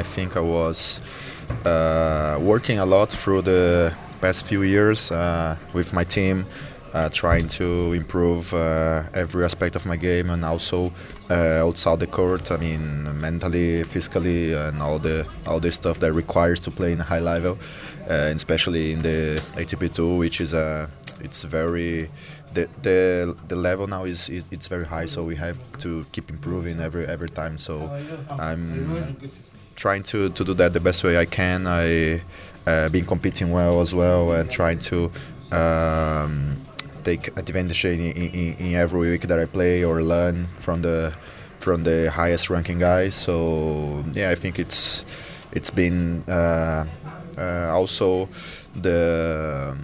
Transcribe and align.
I 0.00 0.02
think 0.02 0.34
I 0.34 0.40
was 0.40 0.98
uh, 1.66 2.38
working 2.40 2.78
a 2.78 2.86
lot 2.86 3.10
through 3.10 3.42
the 3.42 3.92
past 4.22 4.46
few 4.46 4.62
years 4.62 5.12
uh, 5.12 5.56
with 5.74 5.92
my 5.92 6.04
team, 6.04 6.46
uh, 6.94 7.10
trying 7.10 7.48
to 7.48 7.92
improve 7.92 8.54
uh, 8.54 9.02
every 9.12 9.44
aspect 9.44 9.76
of 9.76 9.84
my 9.84 9.96
game 9.96 10.30
and 10.30 10.42
also 10.42 10.90
uh, 11.28 11.66
outside 11.66 11.98
the 12.00 12.06
court. 12.06 12.50
I 12.50 12.56
mean, 12.56 13.20
mentally, 13.20 13.84
physically, 13.84 14.54
and 14.54 14.80
all 14.80 14.98
the 14.98 15.26
all 15.46 15.60
the 15.60 15.70
stuff 15.70 16.00
that 16.00 16.14
requires 16.14 16.60
to 16.60 16.70
play 16.70 16.92
in 16.92 17.00
a 17.00 17.08
high 17.12 17.24
level, 17.34 17.58
uh, 18.08 18.32
especially 18.34 18.92
in 18.92 19.02
the 19.02 19.42
ATP 19.56 19.92
Tour, 19.92 20.16
which 20.16 20.40
is 20.40 20.54
a 20.54 20.88
it's 21.20 21.42
very 21.44 22.08
the, 22.54 22.68
the 22.82 23.36
the 23.48 23.56
level 23.56 23.86
now 23.86 24.04
is, 24.04 24.30
is 24.30 24.44
it's 24.50 24.68
very 24.68 24.86
high 24.86 25.04
so 25.04 25.22
we 25.22 25.36
have 25.36 25.58
to 25.78 26.04
keep 26.12 26.30
improving 26.30 26.80
every 26.80 27.06
every 27.06 27.28
time 27.28 27.58
so 27.58 27.74
i'm 28.30 28.96
trying 29.80 30.02
to, 30.02 30.28
to 30.30 30.44
do 30.44 30.52
that 30.54 30.72
the 30.72 30.80
best 30.88 31.02
way 31.04 31.16
i 31.16 31.24
can. 31.24 31.66
I 31.66 32.22
uh, 32.66 32.88
been 32.90 33.06
competing 33.06 33.50
well 33.50 33.80
as 33.80 33.94
well 33.94 34.32
and 34.32 34.48
trying 34.50 34.78
to 34.90 35.10
um, 35.50 36.60
take 37.02 37.28
advantage 37.38 37.84
in, 37.86 38.00
in, 38.00 38.54
in 38.66 38.74
every 38.74 39.10
week 39.12 39.22
that 39.22 39.38
i 39.38 39.46
play 39.46 39.82
or 39.82 40.02
learn 40.02 40.36
from 40.58 40.82
the 40.82 41.14
from 41.58 41.84
the 41.84 42.10
highest 42.10 42.50
ranking 42.50 42.78
guys. 42.78 43.14
So 43.14 44.04
yeah 44.12 44.30
i 44.30 44.34
think 44.34 44.58
it's 44.58 45.04
it's 45.52 45.70
been 45.70 46.22
uh, 46.28 46.84
uh, 47.38 47.70
also 47.72 48.28
the 48.76 49.76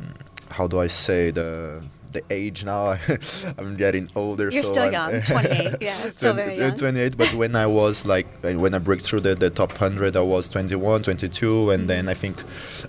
how 0.56 0.66
do 0.66 0.80
I 0.80 0.86
say 0.86 1.30
the 1.30 1.82
the 2.16 2.24
age 2.30 2.64
now. 2.64 2.98
I'm 3.58 3.76
getting 3.76 4.08
older. 4.16 4.50
You're 4.50 4.62
so 4.62 4.72
still 4.72 4.84
I'm, 4.84 4.92
young, 4.92 5.22
28. 5.34 5.76
Yeah, 5.80 6.10
still 6.10 6.34
very 6.34 6.58
young. 6.58 6.74
28, 6.74 7.16
but 7.16 7.32
when 7.34 7.54
I 7.54 7.66
was 7.66 8.06
like, 8.06 8.26
when 8.42 8.74
I 8.74 8.78
break 8.78 9.02
through 9.02 9.20
the, 9.20 9.34
the 9.34 9.50
top 9.50 9.70
100, 9.70 10.16
I 10.16 10.20
was 10.20 10.48
21, 10.48 11.02
22, 11.02 11.70
and 11.70 11.88
then 11.88 12.08
I 12.08 12.14
think 12.14 12.42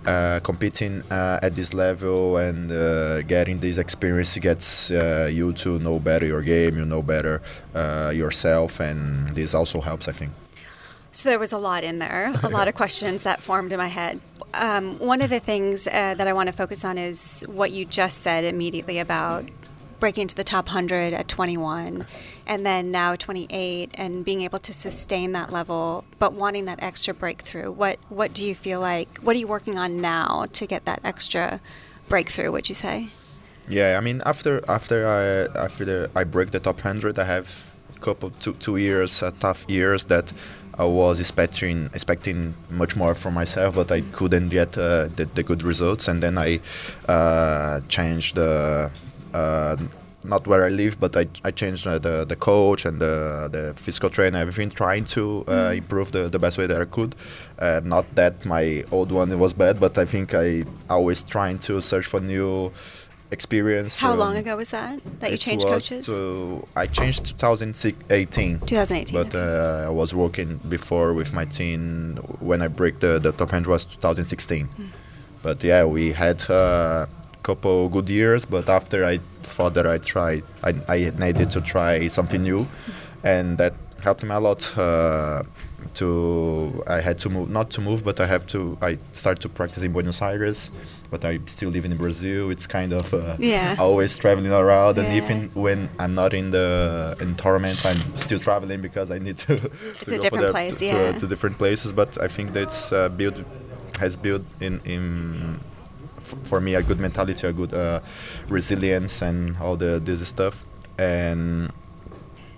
uh, 0.05 0.39
competing 0.41 1.03
uh, 1.11 1.39
at 1.43 1.55
this 1.55 1.73
level 1.73 2.37
and 2.37 2.71
uh, 2.71 3.21
getting 3.23 3.59
this 3.59 3.77
experience 3.77 4.37
gets 4.37 4.91
uh, 4.91 5.29
you 5.31 5.53
to 5.53 5.79
know 5.79 5.99
better 5.99 6.25
your 6.25 6.41
game, 6.41 6.77
you 6.77 6.85
know 6.85 7.01
better 7.01 7.41
uh, 7.75 8.11
yourself, 8.13 8.79
and 8.79 9.27
this 9.35 9.53
also 9.53 9.81
helps, 9.81 10.07
I 10.07 10.13
think. 10.13 10.31
So 11.17 11.29
there 11.29 11.39
was 11.39 11.51
a 11.51 11.57
lot 11.57 11.83
in 11.83 11.97
there, 11.97 12.31
a 12.43 12.49
lot 12.49 12.67
of 12.67 12.75
questions 12.75 13.23
that 13.23 13.41
formed 13.41 13.73
in 13.73 13.79
my 13.79 13.87
head. 13.87 14.19
Um, 14.53 14.99
one 14.99 15.23
of 15.23 15.31
the 15.31 15.39
things 15.39 15.87
uh, 15.87 16.13
that 16.13 16.27
I 16.27 16.33
want 16.33 16.45
to 16.45 16.53
focus 16.53 16.85
on 16.85 16.99
is 16.99 17.43
what 17.47 17.71
you 17.71 17.85
just 17.85 18.19
said 18.19 18.43
immediately 18.43 18.99
about 18.99 19.43
breaking 19.99 20.21
into 20.21 20.35
the 20.35 20.43
top 20.43 20.67
100 20.67 21.13
at 21.15 21.27
21 21.27 22.05
and 22.45 22.63
then 22.63 22.91
now 22.91 23.15
28 23.15 23.89
and 23.95 24.23
being 24.23 24.43
able 24.43 24.59
to 24.59 24.71
sustain 24.71 25.31
that 25.31 25.51
level 25.51 26.05
but 26.19 26.33
wanting 26.33 26.65
that 26.65 26.83
extra 26.83 27.15
breakthrough. 27.15 27.71
What 27.71 27.97
what 28.09 28.31
do 28.31 28.45
you 28.45 28.53
feel 28.53 28.79
like 28.79 29.17
what 29.23 29.35
are 29.35 29.39
you 29.39 29.47
working 29.47 29.75
on 29.75 29.99
now 29.99 30.45
to 30.53 30.67
get 30.67 30.85
that 30.85 30.99
extra 31.03 31.59
breakthrough 32.07 32.51
would 32.51 32.69
you 32.69 32.75
say? 32.75 33.09
Yeah 33.67 33.97
i 33.97 34.01
mean 34.01 34.21
after 34.23 34.63
after 34.69 35.07
i 35.07 35.59
after 35.59 35.83
the, 35.83 36.11
i 36.15 36.23
break 36.23 36.51
the 36.51 36.59
top 36.59 36.75
100 36.75 37.17
i 37.17 37.23
have 37.23 37.71
a 37.95 37.99
couple 37.99 38.29
two, 38.29 38.53
two 38.53 38.77
years 38.77 39.23
uh, 39.23 39.31
tough 39.39 39.65
years 39.67 40.03
that 40.05 40.31
I 40.77 40.85
was 40.85 41.19
expecting 41.19 41.89
expecting 41.93 42.53
much 42.69 42.95
more 42.95 43.15
from 43.15 43.33
myself, 43.33 43.75
but 43.75 43.91
I 43.91 44.01
couldn't 44.01 44.49
get 44.49 44.77
uh, 44.77 45.07
the, 45.15 45.27
the, 45.33 45.43
good 45.43 45.63
results. 45.63 46.07
And 46.07 46.21
then 46.21 46.37
I 46.37 46.59
uh, 47.07 47.81
changed 47.87 48.35
the 48.35 48.91
uh, 49.33 49.77
not 50.23 50.45
where 50.45 50.65
I 50.65 50.69
live, 50.69 50.99
but 50.99 51.15
I, 51.15 51.27
I 51.43 51.51
changed 51.51 51.85
the, 51.85 52.25
the 52.27 52.35
coach 52.35 52.85
and 52.85 52.99
the, 52.99 53.49
the 53.51 53.73
physical 53.75 54.09
trainer, 54.09 54.39
everything, 54.39 54.69
trying 54.69 55.05
to 55.05 55.45
uh, 55.47 55.51
mm. 55.51 55.77
improve 55.77 56.11
the, 56.11 56.27
the 56.27 56.39
best 56.39 56.57
way 56.57 56.67
that 56.67 56.81
I 56.81 56.85
could. 56.85 57.15
Uh, 57.57 57.81
not 57.83 58.13
that 58.15 58.45
my 58.45 58.83
old 58.91 59.11
one 59.11 59.37
was 59.39 59.53
bad, 59.53 59.79
but 59.79 59.97
I 59.97 60.05
think 60.05 60.33
I 60.33 60.65
always 60.89 61.23
trying 61.23 61.59
to 61.59 61.81
search 61.81 62.05
for 62.05 62.19
new 62.19 62.71
experience. 63.31 63.95
How 63.95 64.13
long 64.13 64.35
ago 64.35 64.55
was 64.57 64.69
that 64.69 64.99
that 65.19 65.31
you 65.31 65.37
changed 65.37 65.65
coaches? 65.65 66.05
To, 66.05 66.67
I 66.75 66.87
changed 66.87 67.25
2018. 67.39 68.59
2018. 68.61 69.23
But 69.23 69.35
uh, 69.35 69.85
I 69.87 69.89
was 69.89 70.13
working 70.13 70.57
before 70.69 71.13
with 71.13 71.33
my 71.33 71.45
team 71.45 72.17
when 72.39 72.61
I 72.61 72.67
break 72.67 72.99
the, 72.99 73.19
the 73.19 73.31
top 73.31 73.53
end 73.53 73.67
was 73.67 73.85
2016. 73.85 74.67
Mm. 74.67 74.87
But 75.43 75.63
yeah, 75.63 75.85
we 75.85 76.11
had 76.13 76.41
a 76.49 76.53
uh, 76.53 77.05
couple 77.43 77.89
good 77.89 78.09
years. 78.09 78.45
But 78.45 78.69
after 78.69 79.05
I 79.05 79.19
thought 79.43 79.73
that 79.75 79.87
I 79.87 79.97
tried, 79.97 80.43
I, 80.63 80.75
I 80.87 81.11
needed 81.17 81.49
to 81.51 81.61
try 81.61 82.07
something 82.07 82.41
new, 82.41 82.61
mm. 82.61 82.67
and 83.23 83.57
that 83.57 83.73
helped 84.01 84.23
me 84.23 84.33
a 84.33 84.39
lot. 84.39 84.77
Uh, 84.77 85.43
to 85.97 86.83
I 86.87 87.01
had 87.01 87.19
to 87.19 87.29
move, 87.29 87.49
not 87.49 87.69
to 87.71 87.81
move, 87.81 88.03
but 88.03 88.19
I 88.19 88.25
have 88.25 88.47
to. 88.47 88.77
I 88.81 88.97
start 89.11 89.39
to 89.41 89.49
practice 89.49 89.83
in 89.83 89.91
Buenos 89.91 90.21
Aires 90.21 90.71
but 91.09 91.23
I 91.23 91.39
still 91.45 91.69
live 91.69 91.85
in 91.85 91.95
Brazil. 91.97 92.49
It's 92.49 92.67
kind 92.67 92.91
of 92.91 93.13
uh, 93.13 93.37
yeah. 93.39 93.75
always 93.79 94.17
traveling 94.17 94.51
around, 94.51 94.97
yeah. 94.97 95.03
and 95.03 95.13
even 95.13 95.49
when 95.53 95.89
I'm 95.99 96.15
not 96.15 96.33
in 96.33 96.51
the 96.51 97.15
in 97.19 97.35
tournaments, 97.35 97.85
I'm 97.85 98.15
still 98.15 98.39
traveling 98.39 98.81
because 98.81 99.11
I 99.11 99.19
need 99.19 99.37
to. 99.39 99.53
It's 100.01 100.09
to 100.09 100.15
a 100.15 100.19
different 100.19 100.51
place, 100.51 100.79
to, 100.79 100.85
yeah. 100.85 101.11
To, 101.11 101.19
to, 101.19 101.27
different 101.27 101.57
places, 101.57 101.93
but 101.93 102.21
I 102.21 102.27
think 102.27 102.53
that's 102.53 102.91
uh, 102.91 103.09
built 103.09 103.35
has 103.99 104.15
built 104.15 104.43
in 104.59 104.81
in 104.85 105.59
for 106.43 106.59
me 106.59 106.75
a 106.75 106.83
good 106.83 106.99
mentality, 106.99 107.47
a 107.47 107.53
good 107.53 107.73
uh, 107.73 108.01
resilience, 108.49 109.21
and 109.21 109.55
all 109.57 109.77
the 109.77 109.99
this 110.03 110.27
stuff, 110.27 110.65
and 110.97 111.71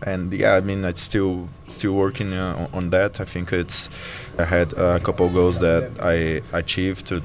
and 0.06 0.34
yeah, 0.34 0.56
I 0.56 0.62
mean, 0.62 0.86
it's 0.86 1.02
still 1.02 1.50
still 1.68 1.94
working 1.94 2.34
uh, 2.34 2.70
on 2.74 2.90
that. 2.92 3.20
I 3.20 3.26
think 3.26 3.52
it's 3.52 3.90
I 4.38 4.46
had 4.46 4.74
a 4.74 5.00
couple 5.00 5.30
goals 5.30 5.60
that 5.60 5.92
I 6.02 6.42
achieved 6.58 7.08
to 7.08 7.22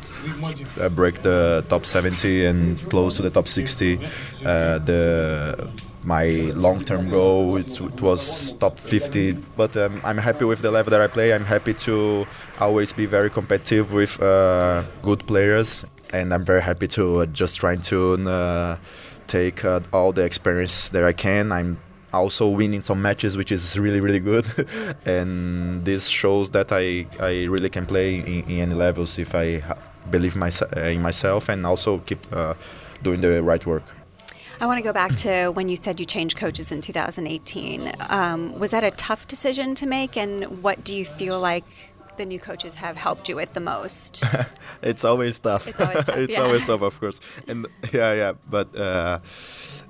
uh, 0.80 0.88
break 0.88 1.22
the 1.22 1.64
top 1.68 1.86
70 1.86 2.46
and 2.46 2.90
close 2.90 3.16
to 3.16 3.22
the 3.22 3.30
top 3.30 3.48
60. 3.48 3.98
Uh, 4.44 4.78
the 4.78 5.70
my 6.02 6.52
long-term 6.54 7.08
goal 7.08 7.56
it, 7.56 7.80
it, 7.80 8.00
was 8.02 8.52
top 8.54 8.78
50 8.78 9.32
but 9.56 9.74
um, 9.74 10.02
i'm 10.04 10.18
happy 10.18 10.44
with 10.44 10.60
the 10.60 10.70
level 10.70 10.90
that 10.90 11.00
i 11.00 11.06
play 11.06 11.32
i'm 11.32 11.46
happy 11.46 11.72
to 11.72 12.26
always 12.60 12.92
be 12.92 13.06
very 13.06 13.30
competitive 13.30 13.90
with 13.90 14.22
uh, 14.22 14.84
good 15.00 15.26
players 15.26 15.82
and 16.10 16.34
i'm 16.34 16.44
very 16.44 16.60
happy 16.60 16.86
to 16.86 17.22
uh, 17.22 17.26
just 17.26 17.56
trying 17.56 17.80
to 17.80 18.16
uh, 18.28 18.76
take 19.26 19.64
all 19.94 20.12
the 20.12 20.22
experience 20.22 20.90
that 20.90 21.04
i 21.04 21.12
can 21.12 21.50
i'm 21.50 21.78
also 22.14 22.48
winning 22.48 22.82
some 22.82 23.00
matches, 23.02 23.36
which 23.36 23.52
is 23.52 23.78
really 23.78 24.00
really 24.00 24.20
good. 24.20 24.46
and 25.04 25.84
this 25.84 26.08
shows 26.08 26.50
that 26.50 26.72
I 26.72 27.06
I 27.20 27.44
really 27.44 27.70
can 27.70 27.86
play 27.86 28.16
in, 28.16 28.44
in 28.50 28.58
any 28.58 28.74
levels 28.74 29.18
if 29.18 29.34
I 29.34 29.62
believe 30.10 30.36
my, 30.36 30.50
in 30.76 31.02
myself 31.02 31.48
and 31.48 31.66
also 31.66 31.98
keep 31.98 32.20
uh, 32.32 32.54
doing 33.02 33.20
the 33.20 33.42
right 33.42 33.64
work. 33.64 33.84
I 34.60 34.66
want 34.66 34.78
to 34.78 34.82
go 34.82 34.92
back 34.92 35.14
to 35.16 35.48
when 35.48 35.68
you 35.68 35.76
said 35.76 35.98
you 35.98 36.06
changed 36.06 36.36
coaches 36.36 36.70
in 36.70 36.80
2018. 36.80 37.92
Um, 38.08 38.58
was 38.58 38.70
that 38.70 38.84
a 38.84 38.92
tough 38.92 39.26
decision 39.26 39.74
to 39.74 39.86
make, 39.86 40.16
and 40.16 40.62
what 40.62 40.84
do 40.84 40.94
you 40.94 41.04
feel 41.04 41.40
like 41.40 41.64
the 42.16 42.26
new 42.26 42.40
coaches 42.40 42.76
have 42.76 42.96
helped 42.96 43.28
you 43.28 43.36
with 43.36 43.52
the 43.52 43.60
most? 43.60 44.24
it's 44.82 45.04
always 45.04 45.38
tough. 45.38 45.66
It's 45.66 45.80
always 45.80 46.06
tough. 46.06 46.16
it's 46.24 46.32
yeah. 46.32 46.42
always 46.42 46.64
tough, 46.64 46.82
of 46.82 46.98
course. 47.00 47.20
And 47.48 47.66
yeah, 47.92 48.12
yeah, 48.12 48.32
but. 48.48 48.74
Uh, 48.76 49.20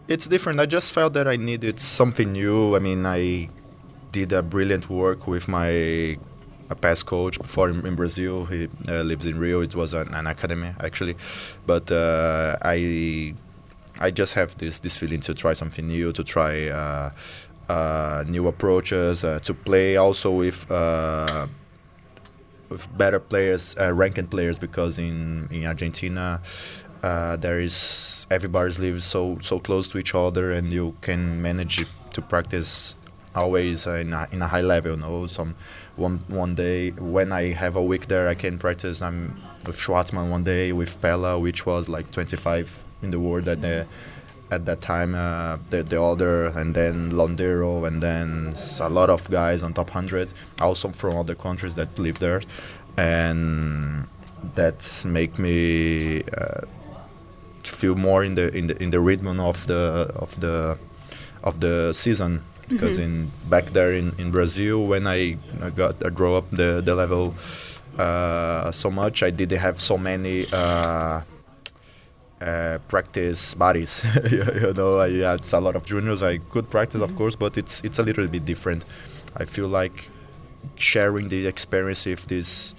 it's 0.09 0.27
different. 0.27 0.61
I 0.61 0.67
just 0.67 0.93
felt 0.93 1.15
that 1.15 1.27
I 1.27 1.37
needed 1.37 1.81
something 1.81 2.33
new. 2.33 2.77
I 2.77 2.79
mean, 2.79 3.07
I 3.07 3.49
did 4.13 4.33
a 4.33 4.43
brilliant 4.43 4.91
work 4.91 5.27
with 5.27 5.49
my 5.49 6.19
a 6.71 6.75
past 6.75 7.05
coach 7.07 7.39
before 7.39 7.69
in, 7.71 7.87
in 7.87 7.95
Brazil. 7.95 8.47
He 8.47 8.69
uh, 8.89 9.03
lives 9.03 9.27
in 9.27 9.39
Rio. 9.39 9.61
It 9.61 9.75
was 9.75 9.95
an, 9.95 10.15
an 10.15 10.27
academy 10.27 10.73
actually, 10.81 11.17
but 11.67 11.91
uh, 11.91 12.57
I 12.63 13.35
I 13.99 14.11
just 14.11 14.35
have 14.35 14.57
this 14.59 14.81
this 14.81 14.97
feeling 14.97 15.21
to 15.23 15.35
try 15.35 15.53
something 15.53 15.87
new, 15.87 16.13
to 16.13 16.25
try 16.25 16.69
uh, 16.69 17.11
uh 17.69 18.25
new 18.27 18.47
approaches, 18.47 19.25
uh, 19.25 19.41
to 19.41 19.55
play 19.55 19.97
also 19.97 20.31
with. 20.31 20.71
Uh, 22.75 22.77
with 22.77 22.99
better 22.99 23.21
players, 23.21 23.77
ranked 23.79 24.31
players, 24.31 24.59
because 24.59 24.99
in 24.99 25.49
in 25.51 25.67
Argentina, 25.67 26.41
uh, 27.03 27.37
there 27.37 27.61
is 27.61 28.27
everybody's 28.31 28.79
lives 28.79 29.05
so 29.05 29.39
so 29.43 29.59
close 29.59 29.89
to 29.89 29.99
each 29.99 30.15
other, 30.15 30.53
and 30.53 30.73
you 30.73 30.95
can 31.01 31.41
manage 31.43 31.87
to 32.13 32.23
practice 32.23 32.97
always 33.35 33.87
in 33.87 34.13
a, 34.13 34.29
in 34.31 34.43
a 34.43 34.47
high 34.49 34.63
level. 34.63 34.93
You 34.93 34.99
know, 34.99 35.27
some 35.27 35.55
one 35.97 36.21
one 36.29 36.55
day 36.55 36.91
when 36.91 37.33
I 37.33 37.53
have 37.53 37.77
a 37.77 37.83
week 37.83 38.07
there, 38.07 38.29
I 38.29 38.35
can 38.35 38.59
practice. 38.59 39.03
I'm 39.03 39.41
with 39.67 39.77
Schwartzman 39.77 40.31
one 40.31 40.45
day 40.45 40.73
with 40.73 41.01
Pella, 41.01 41.39
which 41.39 41.67
was 41.67 41.89
like 41.89 42.11
25 42.11 42.87
in 43.03 43.11
the 43.11 43.21
world 43.21 43.49
at 43.49 43.61
the 43.61 43.87
at 44.55 44.65
that 44.67 44.81
time. 44.81 45.15
Uh, 45.15 45.59
the 45.71 45.83
the 45.83 46.01
other, 46.01 46.47
and 46.47 46.75
then 46.75 47.13
Londero, 47.13 47.87
and 47.87 48.03
then 48.03 48.55
a 48.81 48.89
lot 48.89 49.11
of 49.11 49.31
guys 49.31 49.63
on 49.63 49.75
top 49.75 49.89
100, 49.89 50.33
also 50.61 50.89
from 50.91 51.17
other 51.17 51.35
countries 51.35 51.75
that 51.75 51.99
live 51.99 52.19
there, 52.19 52.43
and 52.97 54.07
that 54.55 55.05
make 55.05 55.39
me. 55.39 56.23
Uh, 56.37 56.63
feel 57.67 57.95
more 57.95 58.23
in 58.23 58.35
the 58.35 58.55
in 58.55 58.67
the 58.67 58.83
in 58.83 58.91
the 58.91 59.01
rhythm 59.01 59.41
of 59.41 59.67
the 59.67 60.13
of 60.17 60.39
the 60.41 60.79
of 61.43 61.61
the 61.61 61.93
season 61.93 62.43
because 62.69 62.99
in 62.99 63.31
back 63.49 63.67
there 63.67 63.93
in, 63.93 64.15
in 64.19 64.31
Brazil 64.31 64.87
when 64.87 65.07
I, 65.07 65.37
I 65.63 65.71
got 65.71 66.05
I 66.05 66.11
grew 66.11 66.35
up 66.35 66.51
the 66.51 66.81
the 66.85 66.95
level 66.95 67.35
uh, 67.99 68.73
so 68.73 68.91
much 68.91 69.23
I 69.23 69.31
didn't 69.31 69.59
have 69.59 69.81
so 69.81 69.97
many 69.99 70.47
uh, 70.53 71.21
uh, 72.45 72.79
practice 72.89 73.55
buddies 73.55 74.05
you, 74.31 74.73
know 74.75 74.99
I 74.99 75.11
had 75.11 75.53
a 75.53 75.61
lot 75.61 75.77
of 75.77 75.85
juniors. 75.85 76.23
I 76.23 76.39
could 76.39 76.69
practice 76.71 77.01
of 77.01 77.17
course 77.17 77.37
but 77.37 77.57
it's 77.57 77.81
it's 77.83 77.99
a 77.99 78.03
little 78.03 78.27
bit 78.27 78.45
different. 78.45 78.85
I 79.37 79.45
feel 79.47 79.69
like 79.69 80.11
sharing 80.77 81.29
the 81.29 81.47
experience 81.47 82.07
with 82.07 82.27
these 82.27 82.75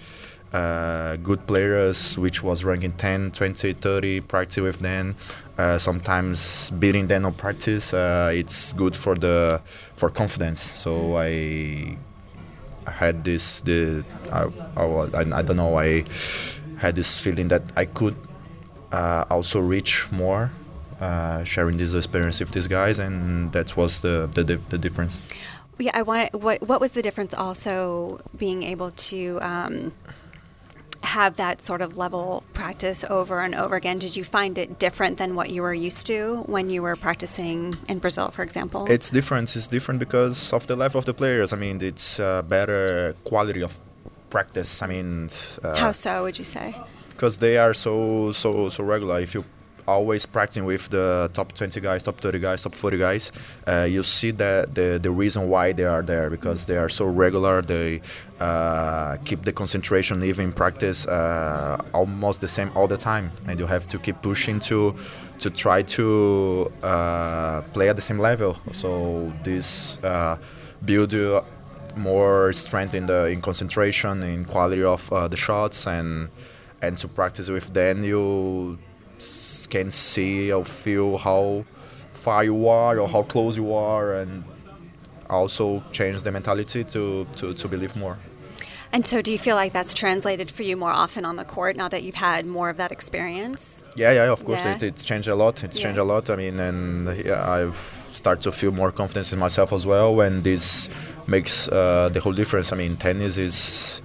uh, 0.53 1.15
good 1.17 1.45
players 1.47 2.17
which 2.17 2.44
was 2.44 2.63
ranking 2.63 2.94
10 2.94 3.31
20 3.31 3.73
30 3.73 4.21
practice 4.21 4.57
with 4.57 4.79
them 4.79 5.15
uh, 5.57 5.77
sometimes 5.77 6.69
beating 6.71 7.07
them 7.07 7.25
on 7.25 7.33
practice 7.33 7.94
uh, 7.94 8.31
it's 8.33 8.73
good 8.73 8.95
for 8.95 9.15
the 9.15 9.62
for 9.95 10.09
confidence. 10.09 10.62
So 10.62 11.17
i 11.17 11.97
had 12.88 13.23
this 13.23 13.62
the 13.62 14.06
I, 14.31 14.45
I, 14.77 15.39
I 15.39 15.41
don't 15.41 15.57
know 15.57 15.75
i 15.79 16.03
had 16.77 16.95
this 16.95 17.19
feeling 17.19 17.47
that 17.47 17.63
i 17.75 17.85
could 17.85 18.15
uh, 18.91 19.25
also 19.29 19.59
reach 19.59 20.07
more 20.11 20.51
uh, 20.99 21.43
sharing 21.43 21.77
this 21.77 21.93
experience 21.93 22.39
with 22.39 22.51
these 22.51 22.67
guys 22.67 22.99
and 22.99 23.51
that 23.51 23.75
was 23.75 24.01
the 24.01 24.29
the, 24.33 24.59
the 24.69 24.77
difference 24.77 25.23
yeah 25.77 25.91
i 25.93 26.01
want 26.01 26.33
what 26.33 26.61
what 26.67 26.79
was 26.79 26.91
the 26.91 27.01
difference 27.01 27.33
also 27.33 28.19
being 28.37 28.63
able 28.63 28.91
to 28.91 29.39
um, 29.41 29.91
have 31.05 31.37
that 31.37 31.61
sort 31.61 31.81
of 31.81 31.97
level 31.97 32.43
practice 32.53 33.05
over 33.09 33.39
and 33.39 33.55
over 33.55 33.75
again. 33.75 33.97
Did 33.99 34.15
you 34.17 34.23
find 34.23 34.57
it 34.57 34.79
different 34.79 35.17
than 35.17 35.35
what 35.35 35.49
you 35.49 35.61
were 35.61 35.73
used 35.73 36.05
to 36.07 36.43
when 36.47 36.69
you 36.69 36.81
were 36.81 36.95
practicing 36.95 37.75
in 37.88 37.99
Brazil, 37.99 38.29
for 38.31 38.43
example? 38.43 38.85
It's 38.89 39.09
different. 39.09 39.55
It's 39.55 39.67
different 39.67 39.99
because 39.99 40.51
of 40.51 40.67
the 40.67 40.75
level 40.75 40.99
of 40.99 41.05
the 41.05 41.13
players. 41.13 41.53
I 41.53 41.57
mean, 41.57 41.81
it's 41.81 42.19
uh, 42.19 42.41
better 42.41 43.15
quality 43.23 43.61
of 43.61 43.79
practice. 44.29 44.81
I 44.81 44.88
mean, 44.88 45.29
uh, 45.63 45.75
how 45.75 45.91
so? 45.91 46.23
Would 46.23 46.38
you 46.38 46.45
say? 46.45 46.75
Because 47.15 47.38
they 47.38 47.57
are 47.57 47.73
so 47.73 48.31
so 48.33 48.69
so 48.69 48.83
regular. 48.83 49.19
If 49.21 49.33
you 49.33 49.45
always 49.88 50.25
practicing 50.25 50.65
with 50.65 50.89
the 50.89 51.29
top 51.33 51.53
20 51.53 51.79
guys, 51.79 52.03
top 52.03 52.19
30 52.19 52.39
guys, 52.39 52.63
top 52.63 52.73
40 52.73 52.97
guys, 52.97 53.31
uh, 53.67 53.83
you 53.83 54.03
see 54.03 54.31
that 54.31 54.75
the 54.75 55.00
the 55.01 55.12
reason 55.12 55.50
why 55.50 55.71
they 55.71 55.85
are 55.85 56.01
there 56.01 56.29
because 56.29 56.65
they 56.65 56.77
are 56.77 56.89
so 56.89 57.06
regular. 57.06 57.62
They 57.62 58.01
uh, 58.39 59.17
keep 59.25 59.44
the 59.44 59.53
concentration 59.53 60.23
even 60.23 60.45
in 60.45 60.53
practice 60.53 61.07
uh, 61.07 61.77
almost 61.94 62.41
the 62.41 62.47
same 62.47 62.71
all 62.75 62.88
the 62.88 62.97
time, 62.97 63.31
and 63.47 63.59
you 63.59 63.65
have 63.65 63.88
to 63.89 64.00
keep 64.00 64.21
pushing 64.21 64.59
to 64.62 64.95
to 65.39 65.50
try 65.50 65.81
to 65.83 66.71
uh, 66.83 67.62
play 67.73 67.89
at 67.89 67.95
the 67.95 68.01
same 68.01 68.19
level. 68.19 68.57
So 68.73 69.31
this 69.44 69.97
uh, 70.03 70.38
build 70.83 71.13
more 71.95 72.51
strength 72.53 72.94
in 72.94 73.06
the 73.06 73.25
in 73.25 73.41
concentration, 73.41 74.23
in 74.23 74.45
quality 74.45 74.83
of 74.83 75.12
uh, 75.12 75.27
the 75.27 75.38
shots, 75.38 75.88
and 75.88 76.29
and 76.85 76.97
to 76.97 77.07
practice 77.07 77.49
with 77.49 77.73
them 77.73 78.03
you 78.03 78.77
can 79.69 79.91
see 79.91 80.51
or 80.51 80.63
feel 80.63 81.17
how 81.17 81.65
far 82.13 82.43
you 82.43 82.67
are 82.67 82.99
or 82.99 83.07
how 83.07 83.23
close 83.23 83.57
you 83.57 83.73
are 83.73 84.15
and 84.15 84.43
also 85.29 85.83
change 85.91 86.21
the 86.23 86.31
mentality 86.31 86.83
to, 86.83 87.25
to, 87.35 87.53
to 87.53 87.67
believe 87.67 87.95
more. 87.95 88.17
And 88.91 89.05
so, 89.05 89.21
do 89.21 89.31
you 89.31 89.37
feel 89.37 89.55
like 89.55 89.73
that's 89.73 89.93
translated 89.93 90.49
for 90.49 90.63
you 90.63 90.77
more 90.77 90.91
often 90.91 91.25
on 91.25 91.35
the 91.35 91.43
court 91.43 91.75
now 91.75 91.89
that 91.89 92.03
you've 92.03 92.15
had 92.15 92.45
more 92.45 92.69
of 92.69 92.77
that 92.77 92.91
experience? 92.93 93.83
Yeah, 93.95 94.11
yeah, 94.13 94.31
of 94.31 94.45
course. 94.45 94.63
Yeah. 94.63 94.75
It, 94.75 94.83
it's 94.83 95.03
changed 95.03 95.27
a 95.27 95.35
lot. 95.35 95.63
It's 95.63 95.77
yeah. 95.77 95.83
changed 95.85 95.99
a 95.99 96.03
lot. 96.03 96.29
I 96.29 96.35
mean, 96.38 96.59
and 96.59 97.17
yeah, 97.25 97.51
I've 97.51 97.75
started 98.13 98.43
to 98.43 98.51
feel 98.53 98.71
more 98.71 98.91
confidence 98.93 99.33
in 99.33 99.39
myself 99.39 99.73
as 99.73 99.85
well. 99.85 100.15
When 100.15 100.43
this 100.43 100.88
makes 101.27 101.67
uh, 101.67 102.09
the 102.09 102.21
whole 102.21 102.33
difference. 102.33 102.71
I 102.71 102.77
mean, 102.77 102.95
tennis 102.95 103.38
is 103.38 104.01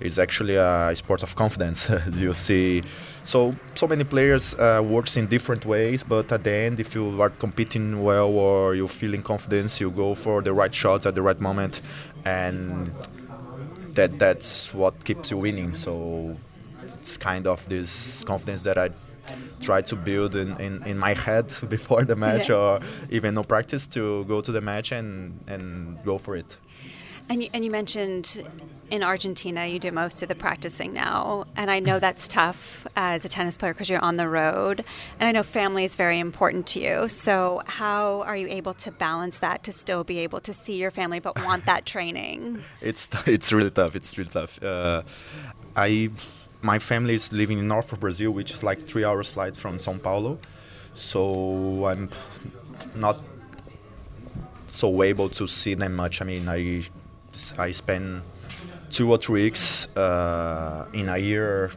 is 0.00 0.18
actually 0.18 0.56
a 0.56 0.94
sport 0.94 1.22
of 1.22 1.36
confidence. 1.36 1.90
you 2.14 2.34
see, 2.34 2.82
so 3.22 3.54
so 3.74 3.86
many 3.86 4.04
players 4.04 4.54
uh, 4.54 4.82
works 4.84 5.16
in 5.16 5.26
different 5.26 5.66
ways, 5.66 6.02
but 6.02 6.30
at 6.32 6.44
the 6.44 6.52
end, 6.52 6.80
if 6.80 6.94
you 6.94 7.20
are 7.22 7.30
competing 7.30 8.02
well 8.02 8.28
or 8.28 8.74
you're 8.74 8.88
feeling 8.88 9.22
confidence, 9.22 9.80
you 9.80 9.90
go 9.90 10.14
for 10.14 10.42
the 10.42 10.52
right 10.52 10.74
shots 10.74 11.06
at 11.06 11.14
the 11.14 11.22
right 11.22 11.40
moment, 11.40 11.80
and 12.24 12.90
that 13.92 14.18
that's 14.18 14.72
what 14.74 15.04
keeps 15.04 15.30
you 15.30 15.38
winning. 15.38 15.74
So 15.74 16.36
it's 16.82 17.16
kind 17.16 17.46
of 17.46 17.68
this 17.68 18.24
confidence 18.24 18.62
that 18.62 18.78
I 18.78 18.90
try 19.60 19.82
to 19.82 19.96
build 19.96 20.34
in, 20.36 20.58
in, 20.60 20.82
in 20.84 20.98
my 20.98 21.14
head 21.14 21.52
before 21.68 22.04
the 22.04 22.16
match 22.16 22.48
yeah. 22.48 22.56
or 22.56 22.80
even 23.10 23.34
no 23.34 23.42
practice 23.42 23.86
to 23.88 24.24
go 24.24 24.40
to 24.40 24.52
the 24.52 24.60
match 24.60 24.92
and, 24.92 25.38
and 25.46 26.02
go 26.04 26.18
for 26.18 26.36
it. 26.36 26.56
And 27.30 27.44
you, 27.44 27.48
and 27.54 27.64
you 27.64 27.70
mentioned 27.70 28.42
in 28.90 29.04
Argentina, 29.04 29.64
you 29.64 29.78
do 29.78 29.92
most 29.92 30.20
of 30.20 30.28
the 30.28 30.34
practicing 30.34 30.92
now. 30.92 31.44
And 31.54 31.70
I 31.70 31.78
know 31.78 32.00
that's 32.00 32.26
tough 32.26 32.88
as 32.96 33.24
a 33.24 33.28
tennis 33.28 33.56
player 33.56 33.72
because 33.72 33.88
you're 33.88 34.02
on 34.02 34.16
the 34.16 34.28
road. 34.28 34.84
And 35.20 35.28
I 35.28 35.30
know 35.30 35.44
family 35.44 35.84
is 35.84 35.94
very 35.94 36.18
important 36.18 36.66
to 36.68 36.80
you. 36.80 37.08
So, 37.08 37.62
how 37.66 38.22
are 38.22 38.36
you 38.36 38.48
able 38.48 38.74
to 38.74 38.90
balance 38.90 39.38
that 39.38 39.62
to 39.62 39.72
still 39.72 40.02
be 40.02 40.18
able 40.18 40.40
to 40.40 40.52
see 40.52 40.76
your 40.76 40.90
family 40.90 41.20
but 41.20 41.40
want 41.44 41.66
that 41.66 41.86
training? 41.86 42.64
it's, 42.80 43.08
it's 43.26 43.52
really 43.52 43.70
tough. 43.70 43.94
It's 43.94 44.18
really 44.18 44.30
tough. 44.30 44.60
Uh, 44.60 45.02
I, 45.76 46.10
my 46.62 46.80
family 46.80 47.14
is 47.14 47.32
living 47.32 47.58
in 47.58 47.68
north 47.68 47.92
of 47.92 48.00
Brazil, 48.00 48.32
which 48.32 48.50
is 48.50 48.64
like 48.64 48.88
three 48.88 49.04
hours 49.04 49.30
flight 49.30 49.54
from 49.54 49.78
Sao 49.78 49.96
Paulo. 49.98 50.40
So, 50.94 51.86
I'm 51.86 52.10
not 52.96 53.22
so 54.66 55.04
able 55.04 55.28
to 55.28 55.46
see 55.46 55.74
them 55.74 55.94
much. 55.94 56.20
I 56.20 56.24
mean, 56.24 56.48
I 56.48 56.88
I 57.58 57.70
spend 57.70 58.22
two 58.90 59.10
or 59.10 59.18
three 59.18 59.44
weeks 59.44 59.86
uh, 59.96 60.86
in 60.92 61.08
a 61.08 61.18
year 61.18 61.70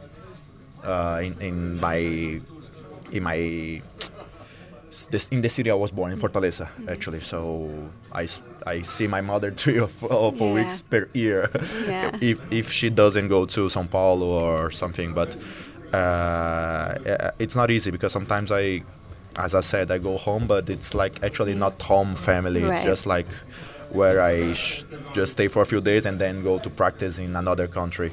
uh, 0.82 1.20
in, 1.22 1.40
in 1.40 1.80
my 1.80 2.40
in 3.12 3.22
my 3.22 3.82
this, 5.10 5.28
in 5.28 5.40
the 5.40 5.48
city 5.48 5.70
I 5.70 5.74
was 5.74 5.90
born 5.90 6.12
in 6.12 6.20
Fortaleza 6.20 6.68
actually. 6.88 7.20
So 7.20 7.70
I, 8.12 8.28
I 8.66 8.82
see 8.82 9.06
my 9.06 9.20
mother 9.20 9.50
three 9.62 9.78
or 9.78 9.88
four, 9.88 10.12
or 10.12 10.32
four 10.32 10.48
yeah. 10.48 10.64
weeks 10.64 10.82
per 10.82 11.08
year 11.14 11.50
yeah. 11.86 12.16
if 12.20 12.40
if 12.52 12.70
she 12.70 12.90
doesn't 12.90 13.28
go 13.28 13.46
to 13.46 13.66
São 13.66 13.90
Paulo 13.90 14.40
or 14.40 14.70
something. 14.70 15.12
But 15.12 15.36
uh, 15.92 17.30
it's 17.38 17.54
not 17.54 17.70
easy 17.70 17.90
because 17.90 18.12
sometimes 18.12 18.50
I, 18.50 18.82
as 19.36 19.54
I 19.54 19.60
said, 19.60 19.90
I 19.90 19.98
go 19.98 20.16
home, 20.16 20.46
but 20.46 20.68
it's 20.68 20.94
like 20.94 21.22
actually 21.22 21.54
not 21.54 21.80
home 21.80 22.16
family. 22.16 22.62
Right. 22.62 22.74
It's 22.74 22.84
just 22.84 23.06
like 23.06 23.26
where 23.94 24.20
I 24.20 24.52
sh- 24.52 24.84
just 25.12 25.32
stay 25.32 25.48
for 25.48 25.62
a 25.62 25.66
few 25.66 25.80
days 25.80 26.04
and 26.06 26.20
then 26.20 26.42
go 26.42 26.58
to 26.58 26.70
practice 26.70 27.18
in 27.18 27.36
another 27.36 27.66
country, 27.68 28.12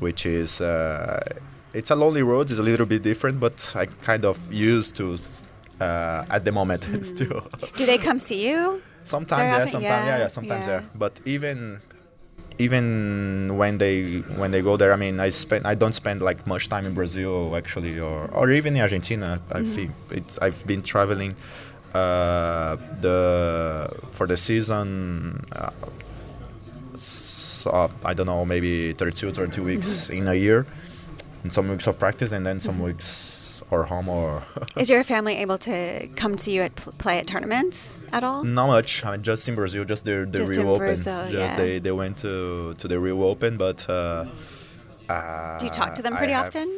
which 0.00 0.24
is 0.24 0.60
uh, 0.60 1.20
it's 1.74 1.90
a 1.90 1.96
lonely 1.96 2.22
road. 2.22 2.50
It's 2.50 2.60
a 2.60 2.62
little 2.62 2.86
bit 2.86 3.02
different, 3.02 3.40
but 3.40 3.72
I 3.76 3.86
kind 3.86 4.24
of 4.24 4.38
used 4.52 4.96
to 4.96 5.18
uh, 5.80 6.24
at 6.30 6.44
the 6.44 6.52
moment 6.52 6.82
mm. 6.90 7.04
still. 7.04 7.42
Do 7.76 7.84
they 7.84 7.98
come 7.98 8.18
see 8.18 8.48
you? 8.48 8.82
Sometimes, 9.04 9.52
yeah. 9.52 9.64
Sometimes, 9.66 9.82
yeah. 9.82 10.06
yeah, 10.06 10.18
yeah. 10.18 10.26
Sometimes, 10.28 10.66
yeah. 10.66 10.80
yeah. 10.80 10.86
But 10.94 11.20
even 11.24 11.80
even 12.58 13.56
when 13.56 13.78
they 13.78 14.18
when 14.36 14.50
they 14.50 14.62
go 14.62 14.76
there, 14.76 14.92
I 14.92 14.96
mean, 14.96 15.20
I 15.20 15.28
spend 15.28 15.66
I 15.66 15.74
don't 15.74 15.92
spend 15.92 16.22
like 16.22 16.46
much 16.46 16.68
time 16.68 16.86
in 16.86 16.94
Brazil 16.94 17.54
actually, 17.56 18.00
or 18.00 18.28
or 18.32 18.50
even 18.50 18.76
in 18.76 18.82
Argentina. 18.82 19.40
I 19.50 19.60
mm-hmm. 19.60 19.74
think 19.74 19.90
it's 20.10 20.38
I've 20.38 20.66
been 20.66 20.82
traveling 20.82 21.36
uh, 21.96 22.76
the 23.00 23.18
for 24.12 24.26
the 24.26 24.36
season 24.36 25.44
uh, 25.52 25.70
so, 26.98 27.90
I 28.04 28.14
don't 28.14 28.26
know 28.26 28.44
maybe 28.44 28.92
32 28.92 29.32
32 29.32 29.62
weeks 29.62 29.88
mm-hmm. 29.88 30.16
in 30.16 30.28
a 30.28 30.34
year 30.34 30.66
and 31.42 31.52
some 31.52 31.68
weeks 31.68 31.86
of 31.86 31.98
practice 31.98 32.32
and 32.32 32.44
then 32.44 32.60
some 32.60 32.76
mm-hmm. 32.76 32.84
weeks 32.84 33.62
or 33.70 33.84
home 33.84 34.08
or 34.08 34.42
is 34.76 34.88
your 34.88 35.02
family 35.02 35.36
able 35.36 35.58
to 35.58 36.08
come 36.16 36.36
to 36.36 36.50
you 36.50 36.62
at 36.62 36.76
pl- 36.76 36.92
play 36.98 37.18
at 37.18 37.26
tournaments 37.26 37.98
at 38.12 38.22
all 38.22 38.44
not 38.44 38.68
much 38.68 39.04
I 39.04 39.12
mean, 39.12 39.22
just 39.22 39.48
in 39.48 39.54
brazil 39.54 39.84
just 39.84 40.04
the, 40.04 40.26
the 40.30 40.38
just 40.38 40.56
rio 40.56 40.70
open 40.70 40.86
brazil, 40.86 41.24
just 41.24 41.34
yeah. 41.34 41.56
they, 41.56 41.78
they 41.78 41.92
went 41.92 42.18
to 42.18 42.74
to 42.74 42.88
the 42.88 42.98
rio 43.00 43.24
open 43.24 43.56
but 43.56 43.88
uh, 43.88 44.24
do 45.58 45.66
you 45.66 45.72
talk 45.72 45.94
to 45.96 46.02
them 46.02 46.16
pretty 46.16 46.34
often 46.34 46.75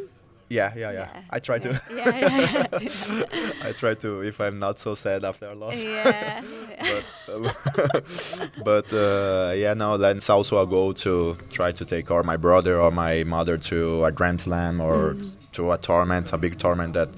yeah, 0.49 0.73
yeah, 0.76 0.93
yeah, 0.93 1.09
yeah. 1.14 1.23
I 1.31 1.38
try 1.38 1.57
yeah. 1.57 1.61
to. 1.61 1.83
Yeah, 1.95 2.69
yeah, 2.81 3.49
I 3.69 3.73
try 3.73 3.95
to 3.95 4.23
if 4.23 4.40
I'm 4.40 4.59
not 4.59 4.78
so 4.78 4.95
sad 4.95 5.25
after 5.25 5.49
a 5.49 5.55
loss. 5.55 5.83
Yeah. 5.83 6.43
but 7.26 8.50
but 8.64 8.93
uh, 8.93 9.52
yeah, 9.55 9.75
no. 9.75 9.99
Then 9.99 10.19
it's 10.19 10.31
also 10.31 10.61
a 10.61 10.67
goal 10.67 10.95
to 10.95 11.37
try 11.50 11.73
to 11.73 11.85
take 11.85 12.11
or 12.11 12.23
my 12.23 12.37
brother 12.37 12.81
or 12.81 12.90
my 12.90 13.25
mother 13.25 13.59
to 13.59 14.05
a 14.05 14.12
Grand 14.12 14.40
Slam 14.40 14.81
or 14.81 15.14
mm. 15.14 15.37
to 15.52 15.73
a 15.73 15.78
tournament, 15.78 16.33
a 16.33 16.38
big 16.38 16.59
tournament 16.59 16.95
that 16.95 17.11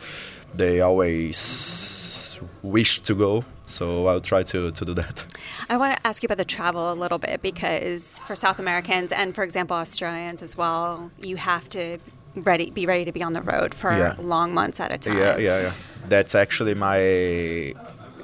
they 0.55 0.81
always 0.81 2.41
wish 2.63 3.01
to 3.03 3.15
go. 3.15 3.45
So 3.67 4.09
I'll 4.09 4.21
try 4.21 4.43
to, 4.43 4.73
to 4.73 4.85
do 4.85 4.95
that. 4.95 5.25
I 5.69 5.77
want 5.77 5.97
to 5.97 6.07
ask 6.07 6.25
you 6.25 6.27
about 6.27 6.39
the 6.39 6.45
travel 6.45 6.93
a 6.93 6.95
little 6.95 7.19
bit 7.19 7.41
because 7.41 8.19
for 8.21 8.35
South 8.35 8.59
Americans 8.59 9.13
and, 9.13 9.33
for 9.33 9.45
example, 9.45 9.77
Australians 9.77 10.43
as 10.43 10.57
well, 10.57 11.13
you 11.21 11.37
have 11.37 11.69
to 11.71 11.99
ready 12.37 12.71
be 12.71 12.87
ready 12.87 13.05
to 13.05 13.13
be 13.13 13.23
on 13.23 13.33
the 13.33 13.43
road 13.43 13.75
for 13.75 13.91
yeah. 13.91 14.15
long 14.19 14.55
months 14.55 14.81
at 14.81 14.93
a 14.93 14.99
time. 14.99 15.17
Yeah, 15.17 15.37
yeah, 15.39 15.61
yeah. 15.63 15.73
That's 16.09 16.35
actually 16.35 16.75
my 16.75 17.75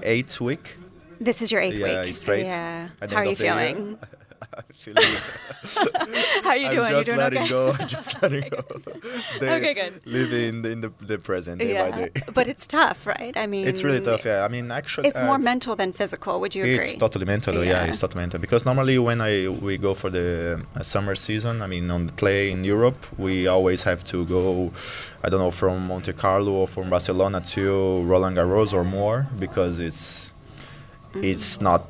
eighth 0.03 0.41
week 0.41 0.77
This 1.21 1.43
is 1.43 1.51
your 1.51 1.61
eighth 1.61 1.79
yeah, 1.79 2.05
week. 2.05 2.15
straight. 2.15 2.45
Yeah. 2.45 2.89
How 3.01 3.17
are 3.17 3.25
you 3.25 3.37
feeling? 3.37 3.99
I'm 4.57 4.65
feeling 4.75 5.03
How 6.45 6.51
are 6.51 6.57
you 6.57 6.71
doing? 6.71 6.95
I'm 6.95 7.05
just 7.05 7.07
doing 7.07 7.19
letting 7.19 7.39
okay? 7.43 7.49
go. 7.49 7.73
just 7.87 8.23
letting 8.23 8.49
go. 8.51 8.63
They 9.41 9.51
Okay, 9.57 9.75
good. 9.75 10.01
Live 10.05 10.33
in 10.33 10.63
the, 10.63 10.71
in 10.71 10.81
the, 10.81 10.93
the 11.01 11.19
present 11.19 11.61
day 11.61 11.75
by 11.75 11.91
day. 11.97 12.11
but 12.35 12.49
it's 12.49 12.67
tough, 12.67 13.07
right? 13.07 13.37
I 13.37 13.47
mean, 13.47 13.67
It's 13.67 13.83
really 13.85 14.01
tough. 14.01 14.25
Yeah, 14.25 14.45
I 14.45 14.49
mean, 14.49 14.71
actually, 14.71 15.09
It's 15.09 15.21
uh, 15.21 15.27
more 15.27 15.39
mental 15.39 15.77
than 15.77 15.93
physical. 15.93 16.41
Would 16.41 16.55
you 16.55 16.65
agree? 16.65 16.77
It's 16.77 16.95
totally 16.95 17.25
mental. 17.25 17.55
Yeah. 17.55 17.63
Yeah. 17.63 17.85
it's 17.85 18.01
totally 18.01 18.23
mental. 18.23 18.41
Because 18.41 18.65
normally 18.65 18.99
when 18.99 19.21
I 19.21 19.49
we 19.49 19.77
go 19.79 19.95
for 19.95 20.11
the 20.11 20.65
uh, 20.75 20.83
summer 20.83 21.15
season, 21.15 21.63
I 21.63 21.67
mean 21.67 21.91
on 21.91 22.07
the 22.09 22.13
clay 22.13 22.51
in 22.51 22.65
Europe, 22.65 23.07
we 23.19 23.47
always 23.47 23.83
have 23.85 24.05
to 24.05 24.25
go, 24.27 24.73
I 25.25 25.29
don't 25.29 25.41
know, 25.41 25.51
from 25.51 25.87
Monte 25.89 26.13
Carlo 26.13 26.53
or 26.53 26.67
from 26.69 26.91
Barcelona 26.91 27.41
to 27.41 28.03
Roland 28.03 28.37
Garros 28.37 28.73
or 28.73 28.85
more 28.85 29.27
because 29.39 29.81
it's 29.81 30.33
it's 31.15 31.61
not 31.61 31.89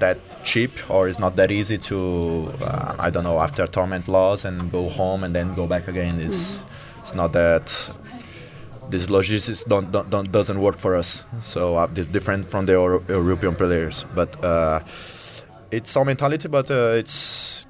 that 0.00 0.18
cheap 0.44 0.70
or 0.90 1.08
it's 1.08 1.18
not 1.18 1.36
that 1.36 1.50
easy 1.50 1.78
to 1.78 2.52
uh, 2.60 2.96
I 2.98 3.10
don't 3.10 3.24
know 3.24 3.38
after 3.40 3.66
torment 3.66 4.08
loss 4.08 4.44
and 4.44 4.70
go 4.72 4.88
home 4.88 5.24
and 5.24 5.34
then 5.34 5.54
go 5.54 5.66
back 5.66 5.88
again. 5.88 6.20
It's 6.20 6.64
it's 7.00 7.14
not 7.14 7.32
that 7.32 7.90
this 8.90 9.10
logistics 9.10 9.64
don't, 9.64 9.92
don't, 9.92 10.08
don't 10.10 10.30
doesn't 10.32 10.60
work 10.60 10.76
for 10.76 10.96
us. 10.96 11.24
So 11.40 11.76
uh, 11.76 11.86
different 11.86 12.46
from 12.46 12.66
the 12.66 12.72
Euro- 12.72 13.04
European 13.08 13.54
players, 13.54 14.04
but 14.14 14.42
uh, 14.44 14.80
it's 15.70 15.96
our 15.96 16.04
mentality. 16.04 16.48
But 16.48 16.70
uh, 16.70 16.94
it's 16.96 17.66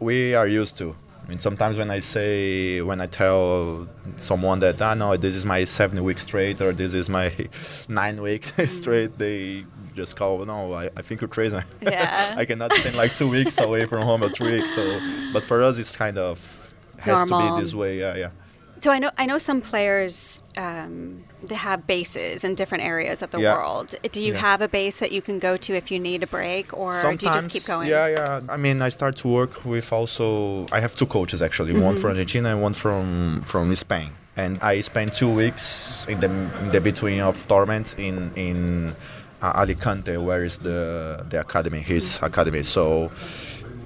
we 0.00 0.34
are 0.34 0.46
used 0.46 0.78
to. 0.78 0.94
I 1.24 1.28
mean, 1.28 1.38
sometimes 1.38 1.78
when 1.78 1.90
I 1.90 2.00
say 2.00 2.82
when 2.82 3.00
I 3.00 3.06
tell 3.06 3.88
someone 4.16 4.58
that 4.60 4.82
I 4.82 4.90
ah, 4.90 4.94
know 4.94 5.16
this 5.16 5.34
is 5.34 5.46
my 5.46 5.64
seven 5.64 6.04
weeks 6.04 6.24
straight 6.24 6.60
or 6.60 6.72
this 6.72 6.92
is 6.92 7.08
my 7.08 7.32
nine 7.88 8.20
weeks 8.20 8.52
straight, 8.68 9.18
they 9.18 9.64
just 9.94 10.16
call 10.16 10.44
no. 10.44 10.72
I, 10.72 10.90
I 10.96 11.02
think 11.02 11.20
you're 11.20 11.28
crazy. 11.28 11.58
Yeah. 11.80 12.34
I 12.36 12.44
cannot 12.44 12.72
spend 12.72 12.96
like 12.96 13.12
two 13.14 13.30
weeks 13.30 13.58
away 13.60 13.86
from 13.86 14.02
home 14.02 14.22
or 14.24 14.28
three 14.30 14.52
weeks. 14.60 14.74
So, 14.74 15.00
but 15.32 15.44
for 15.44 15.62
us, 15.62 15.78
it's 15.78 15.94
kind 15.96 16.18
of 16.18 16.74
has 16.98 17.28
to 17.28 17.38
be 17.38 17.60
this 17.60 17.74
way. 17.74 17.98
Yeah, 17.98 18.16
yeah. 18.16 18.30
So 18.78 18.90
I 18.90 18.98
know 18.98 19.10
I 19.16 19.24
know 19.26 19.38
some 19.38 19.60
players 19.60 20.42
um, 20.56 21.24
they 21.48 21.54
have 21.54 21.86
bases 21.86 22.44
in 22.44 22.54
different 22.54 22.84
areas 22.84 23.22
of 23.22 23.30
the 23.30 23.40
Yeah. 23.40 23.54
world. 23.54 23.94
Do 24.12 24.20
you 24.20 24.32
Yeah. 24.32 24.40
have 24.40 24.60
a 24.60 24.68
base 24.68 24.96
that 24.98 25.10
you 25.12 25.22
can 25.22 25.38
go 25.38 25.56
to 25.56 25.74
if 25.74 25.90
you 25.92 25.98
need 26.00 26.22
a 26.22 26.26
break, 26.26 26.66
or 26.76 26.90
do 27.16 27.26
you 27.26 27.32
just 27.32 27.50
keep 27.50 27.64
going? 27.64 27.88
Yeah, 27.88 28.06
yeah. 28.08 28.40
I 28.48 28.56
mean, 28.56 28.82
I 28.82 28.90
start 28.90 29.16
to 29.22 29.28
work 29.28 29.64
with 29.64 29.92
also. 29.92 30.66
I 30.72 30.80
have 30.80 30.94
two 30.96 31.06
coaches 31.06 31.40
actually, 31.40 31.72
one 31.72 31.82
Mm-hmm. 31.82 32.00
from 32.00 32.10
Argentina 32.10 32.48
and 32.50 32.60
one 32.62 32.74
from 32.74 33.42
from 33.44 33.74
Spain. 33.74 34.10
And 34.36 34.58
I 34.60 34.80
spent 34.80 35.14
two 35.14 35.30
weeks 35.42 36.06
in 36.08 36.18
the 36.20 36.26
in 36.62 36.70
the 36.72 36.80
between 36.80 37.20
of 37.20 37.46
tournaments 37.46 37.94
in 38.08 38.32
in 38.34 38.92
Alicante, 39.54 40.16
where 40.16 40.44
is 40.44 40.58
the 40.58 41.24
the 41.28 41.40
academy, 41.40 41.80
his 41.80 42.18
academy. 42.22 42.62
So. 42.62 43.10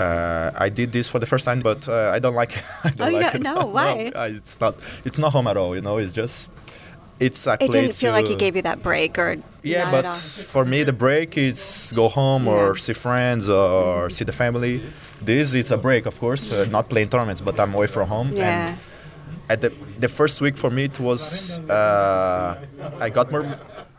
Uh, 0.01 0.53
I 0.67 0.69
did 0.69 0.93
this 0.93 1.09
for 1.09 1.19
the 1.19 1.27
first 1.27 1.45
time, 1.45 1.61
but 1.61 1.89
uh, 1.89 2.13
I 2.15 2.21
don't 2.21 2.37
like. 2.37 2.53
I 2.85 2.91
don't 2.91 3.01
Oh, 3.01 3.09
you 3.11 3.17
like 3.19 3.33
don't- 3.33 3.41
it. 3.41 3.43
no, 3.61 3.67
why? 3.67 4.13
uh, 4.15 4.29
it's 4.39 4.61
not. 4.61 4.77
It's 5.05 5.19
not 5.19 5.33
home 5.33 5.49
at 5.49 5.57
all. 5.57 5.75
You 5.75 5.81
know, 5.83 5.97
it's 5.99 6.13
just. 6.13 6.53
It's 7.19 7.49
a 7.49 7.55
It 7.61 7.73
didn't 7.73 7.95
feel 7.97 8.13
like 8.13 8.29
he 8.29 8.37
gave 8.37 8.55
you 8.55 8.63
that 8.63 8.81
break, 8.81 9.19
or 9.19 9.39
yeah, 9.65 9.91
but 9.91 10.07
for 10.13 10.65
me, 10.65 10.85
the 10.85 10.93
break 10.93 11.37
is 11.37 11.93
go 11.97 12.07
home 12.09 12.47
or 12.47 12.77
see 12.77 12.93
friends 12.93 13.49
or 13.49 14.09
see 14.09 14.25
the 14.25 14.33
family. 14.33 14.81
This 15.21 15.53
is 15.53 15.73
a 15.73 15.77
break, 15.77 16.07
of 16.07 16.17
course, 16.21 16.53
uh, 16.53 16.67
not 16.71 16.89
playing 16.89 17.09
tournaments, 17.09 17.41
but 17.41 17.59
I'm 17.59 17.75
away 17.75 17.89
from 17.89 18.09
home. 18.09 18.31
Yeah. 18.35 18.69
And 18.69 18.79
at 19.51 19.61
the 19.63 19.71
the 19.99 20.09
first 20.09 20.41
week 20.41 20.57
for 20.57 20.71
me, 20.71 20.85
it 20.85 21.01
was 21.01 21.59
uh, 21.69 22.55
I 23.01 23.11
got 23.11 23.33
more 23.33 23.45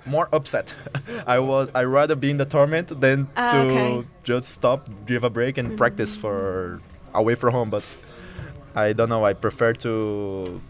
more 0.05 0.27
upset. 0.33 0.75
I 1.27 1.39
was 1.39 1.69
I 1.75 1.83
rather 1.83 2.15
be 2.15 2.29
in 2.31 2.37
the 2.37 2.45
tournament 2.45 2.99
than 3.01 3.27
Ah, 3.35 3.51
to 3.51 3.57
okay. 3.59 4.07
just 4.23 4.49
stop, 4.49 4.89
give 5.05 5.23
a 5.23 5.29
break, 5.29 5.57
and 5.57 5.77
practice 5.77 6.15
for 6.15 6.79
away 7.13 7.35
from 7.35 7.53
home. 7.53 7.69
But 7.69 7.83
I 8.75 8.93
don't 8.93 9.09
know. 9.09 9.23
I 9.25 9.33
prefer 9.33 9.73
to 9.73 10.61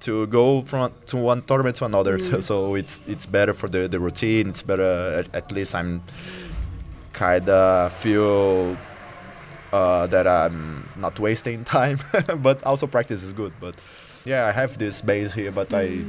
to 0.00 0.26
go 0.28 0.62
from 0.62 0.92
to 1.06 1.16
one 1.16 1.42
tournament 1.42 1.76
to 1.76 1.84
another. 1.84 2.18
Mm. 2.20 2.42
So 2.42 2.74
it's 2.74 3.00
it's 3.06 3.26
better 3.26 3.52
for 3.54 3.68
the, 3.68 3.88
the 3.88 3.98
routine. 4.00 4.48
It's 4.48 4.62
better 4.62 4.82
at, 5.20 5.34
at 5.34 5.52
least 5.52 5.74
I'm 5.74 6.02
kind 7.12 7.48
of 7.48 7.92
feel 7.92 8.76
uh, 9.72 10.06
that 10.08 10.26
I'm 10.26 10.88
not 10.96 11.18
wasting 11.18 11.64
time. 11.78 11.98
but 12.38 12.62
also 12.64 12.86
practice 12.86 13.22
is 13.22 13.32
good. 13.32 13.52
But 13.60 13.74
yeah, 14.24 14.46
I 14.46 14.52
have 14.52 14.78
this 14.78 15.00
base 15.02 15.32
here, 15.34 15.52
but 15.52 15.72
I 15.74 16.00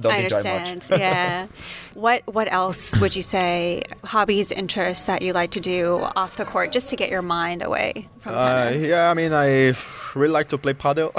don't 0.00 0.12
I 0.12 0.18
enjoy 0.18 0.36
understand. 0.36 0.86
much. 0.90 1.00
yeah. 1.00 1.46
What 1.94 2.22
What 2.26 2.52
else 2.52 2.96
would 2.98 3.16
you 3.16 3.22
say 3.22 3.82
hobbies, 4.04 4.52
interests 4.52 5.04
that 5.04 5.22
you 5.22 5.32
like 5.32 5.50
to 5.52 5.60
do 5.60 6.00
off 6.14 6.36
the 6.36 6.44
court 6.44 6.70
just 6.72 6.90
to 6.90 6.96
get 6.96 7.08
your 7.10 7.22
mind 7.22 7.62
away 7.62 8.08
from 8.20 8.34
Uh, 8.34 8.64
tennis? 8.68 8.84
yeah, 8.84 9.10
I 9.10 9.14
mean, 9.14 9.32
I 9.32 9.72
really 10.14 10.32
like 10.32 10.48
to 10.48 10.58
play 10.58 10.74
paddle. 10.74 11.12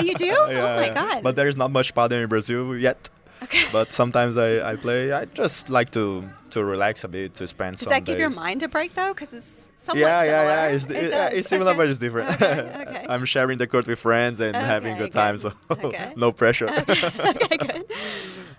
You 0.00 0.14
do? 0.14 0.26
yeah, 0.26 0.36
oh 0.48 0.76
my 0.80 0.90
god. 0.94 1.22
But 1.22 1.34
there's 1.36 1.56
not 1.56 1.70
much 1.72 1.92
paddle 1.94 2.18
in 2.18 2.28
Brazil 2.28 2.76
yet. 2.76 3.08
okay. 3.42 3.64
But 3.72 3.90
sometimes 3.90 4.36
I, 4.36 4.72
I 4.72 4.76
play. 4.76 5.12
I 5.12 5.24
just 5.24 5.68
like 5.70 5.90
to 5.90 6.28
to 6.50 6.62
relax 6.64 7.02
a 7.04 7.08
bit, 7.08 7.34
to 7.34 7.46
spend 7.48 7.78
some 7.78 7.86
time. 7.86 7.90
Does 7.90 7.94
some 7.96 8.04
that 8.04 8.04
give 8.04 8.20
your 8.20 8.30
mind 8.30 8.62
a 8.62 8.68
break 8.68 8.94
though? 8.94 9.12
Because 9.14 9.32
it's 9.32 9.50
somewhat 9.82 10.00
yeah, 10.00 10.20
similar. 10.22 10.44
yeah, 10.44 10.68
yeah. 10.68 10.74
It's, 10.74 10.84
It 10.84 10.90
it- 10.96 11.32
it's 11.38 11.48
similar, 11.48 11.70
Okay. 11.72 11.78
but 11.78 11.88
it's 11.88 11.98
different. 11.98 12.30
Okay, 12.30 12.60
okay. 12.88 13.06
I'm 13.08 13.24
sharing 13.24 13.58
the 13.58 13.66
court 13.66 13.86
with 13.86 13.98
friends 13.98 14.40
and 14.40 14.54
having 14.56 14.96
good 14.96 15.12
time, 15.12 15.36
so 15.38 15.52
no 16.16 16.32
pressure. 16.32 16.68
okay, 16.88 17.56
good. 17.56 17.84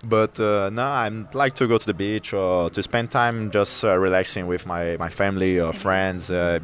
but 0.03 0.39
uh, 0.39 0.70
no, 0.72 0.86
I'm 0.86 1.27
like 1.34 1.53
to 1.56 1.68
go 1.68 1.77
to 1.77 1.86
the 1.86 1.94
beach 1.94 2.34
or 2.34 2.70
to 2.72 2.84
spend 2.84 3.12
time 3.12 3.51
just 3.51 3.84
uh, 3.84 3.98
relaxing 3.98 4.48
with 4.48 4.65
my, 4.65 4.98
my 4.98 5.10
family 5.10 5.60
or 5.60 5.74
friends. 5.74 6.30
Uh, 6.30 6.60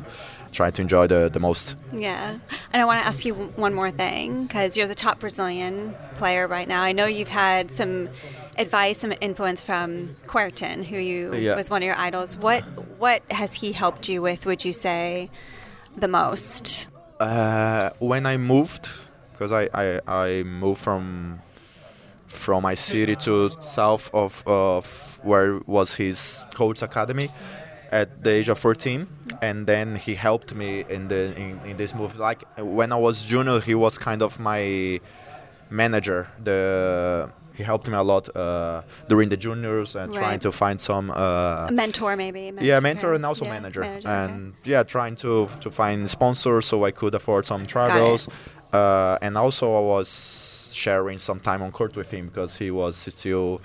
try 0.51 0.72
to 0.72 0.82
enjoy 0.82 1.06
the, 1.06 1.30
the 1.32 1.39
most. 1.39 1.75
Yeah. 1.94 2.39
And 2.74 2.82
I 2.82 2.86
want 2.86 3.00
to 3.01 3.06
ask 3.08 3.24
you 3.24 3.36
one 3.36 3.74
more 3.75 3.92
thing 3.92 4.46
because 4.48 4.75
you're 4.75 4.88
the 4.88 4.96
top 4.96 5.20
Brazilian 5.20 5.94
player 6.16 6.48
right 6.48 6.68
now. 6.68 6.82
I 6.82 6.92
know 6.92 7.06
you've 7.06 7.30
had 7.30 7.78
some 7.78 8.10
advice, 8.60 9.00
some 9.00 9.13
influence 9.22 9.62
from 9.62 10.16
Kuerten, 10.28 10.84
who 10.86 10.98
you 10.98 11.34
Yeah. 11.34 11.56
was 11.56 11.70
one 11.70 11.82
of 11.82 11.86
your 11.88 11.98
idols. 11.98 12.38
What 12.38 12.62
what 13.00 13.22
has 13.32 13.56
he 13.62 13.72
helped 13.72 14.10
you 14.10 14.22
with, 14.22 14.46
would 14.46 14.63
you 14.66 14.74
say, 14.74 15.30
the 15.98 16.08
most? 16.08 16.88
Uh, 17.20 17.89
when 18.00 18.25
I 18.25 18.38
moved, 18.38 18.89
because 19.32 19.51
I, 19.51 19.70
I, 19.74 20.00
I 20.08 20.44
moved 20.44 20.82
from 20.82 21.39
from 22.28 22.62
my 22.63 22.75
city 22.75 23.16
to 23.16 23.50
south 23.62 24.10
of, 24.13 24.44
of 24.46 25.20
where 25.24 25.60
was 25.66 25.96
his 25.96 26.44
coach 26.54 26.82
academy 26.84 27.30
at 27.92 28.24
the 28.24 28.30
age 28.30 28.50
of 28.50 28.60
14 28.60 29.08
and 29.42 29.66
then 29.66 29.96
he 29.96 30.13
helped 30.13 30.54
me 30.54 30.86
in 30.89 31.08
the 31.08 31.34
in, 31.36 31.60
in 31.66 31.75
this 31.78 31.96
move 31.96 32.16
like 32.20 32.44
when 32.60 32.92
i 32.92 32.96
was 32.96 33.24
junior 33.24 33.60
he 33.60 33.74
was 33.74 33.98
kind 33.98 34.22
of 34.22 34.39
my 34.39 35.00
manager 35.72 36.28
the 36.44 37.28
he 37.60 37.63
helped 37.72 37.88
me 37.92 37.96
a 38.06 38.08
lot 38.13 38.24
uh, 38.36 38.82
during 39.12 39.28
the 39.34 39.38
juniors 39.46 39.89
and 40.00 40.08
trying 40.13 40.39
to 40.48 40.51
find 40.51 40.78
some 40.80 41.06
uh, 41.12 41.68
A 41.68 41.72
mentor, 41.84 42.16
maybe. 42.16 42.44
yeah, 42.62 42.80
mentor 42.80 43.10
okay. 43.10 43.16
and 43.18 43.25
also 43.25 43.44
Yeah, 43.46 43.56
manager, 43.58 43.84
okay. 43.84 44.01
and 44.16 44.54
yeah, 44.63 44.84
trying 44.96 45.16
to 45.24 45.32
to 45.63 45.70
find 45.82 46.10
sponsors 46.10 46.63
so 46.72 46.75
I 46.89 46.92
could 47.00 47.13
afford 47.20 47.44
some 47.46 47.63
travels, 47.75 48.22
uh, 48.80 49.25
and 49.25 49.34
also 49.38 49.66
I 49.82 49.84
was 49.96 50.08
sharing 50.74 51.18
some 51.20 51.39
time 51.50 51.62
on 51.66 51.72
court 51.72 51.94
with 52.00 52.10
him 52.12 52.28
because 52.30 52.58
he 52.63 52.72
was 52.72 52.96
still 52.96 53.60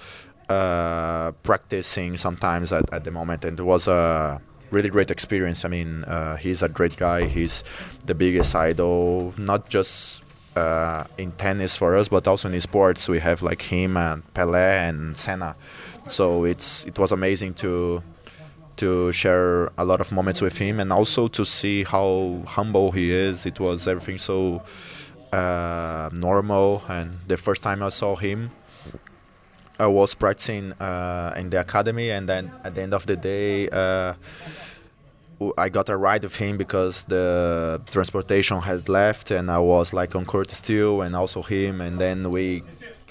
uh, 0.49 1.31
practicing 1.49 2.17
sometimes 2.17 2.73
at, 2.73 2.85
at 2.93 3.05
the 3.05 3.11
moment, 3.11 3.45
and 3.45 3.55
it 3.61 3.67
was 3.75 3.87
a 3.87 4.41
really 4.73 4.91
great 4.91 5.11
experience. 5.11 5.65
I 5.65 5.69
mean, 5.69 6.03
uh, 6.05 6.35
he's 6.45 6.63
a 6.65 6.69
great 6.69 6.97
guy. 6.97 7.27
He's 7.37 7.63
the 8.07 8.15
biggest 8.15 8.55
idol, 8.57 9.35
not 9.39 9.69
just 9.69 10.24
uh, 10.57 11.05
in 11.19 11.33
tennis 11.33 11.77
for 11.77 11.97
us, 11.97 12.09
but 12.09 12.27
also 12.27 12.51
in 12.51 12.61
sports. 12.61 13.09
We 13.09 13.21
have 13.21 13.43
like 13.43 13.63
him 13.63 13.97
and 13.97 14.23
Pelé 14.35 14.89
and 14.89 15.17
Senna. 15.17 15.57
So 16.07 16.45
it's 16.45 16.85
it 16.85 16.99
was 16.99 17.13
amazing 17.13 17.55
to 17.55 18.03
to 18.77 19.13
share 19.13 19.71
a 19.79 19.85
lot 19.85 20.01
of 20.01 20.11
moments 20.11 20.41
with 20.41 20.59
him 20.59 20.81
and 20.81 20.93
also 20.93 21.29
to 21.29 21.45
see 21.45 21.85
how 21.85 22.43
humble 22.47 22.91
he 22.91 23.11
is. 23.11 23.47
It 23.47 23.61
was 23.61 23.87
everything 23.87 24.19
so 24.19 24.63
uh, 25.33 26.11
normal. 26.13 26.83
And 26.89 27.19
the 27.27 27.37
first 27.37 27.63
time 27.63 27.83
I 27.83 27.89
saw 27.91 28.17
him, 28.17 28.51
I 29.79 29.87
was 29.87 30.15
practicing 30.15 30.73
uh, 30.75 31.35
in 31.37 31.51
the 31.51 31.61
academy, 31.61 32.11
and 32.11 32.29
then 32.29 32.51
at 32.65 32.75
the 32.75 32.83
end 32.83 32.95
of 32.95 33.07
the 33.07 33.17
day. 33.17 33.69
Uh, 33.69 34.15
I 35.59 35.69
got 35.69 35.88
a 35.88 35.97
ride 35.97 36.23
with 36.23 36.37
him 36.37 36.57
because 36.57 37.05
the 37.05 37.81
transportation 37.91 38.61
had 38.61 38.88
left, 38.88 39.31
and 39.31 39.50
I 39.50 39.59
was 39.59 39.93
like 39.93 40.14
on 40.14 40.25
court 40.25 40.50
still, 40.50 41.03
and 41.03 41.14
also 41.17 41.43
him. 41.43 41.81
And 41.81 41.99
then 41.99 42.31
we, 42.31 42.62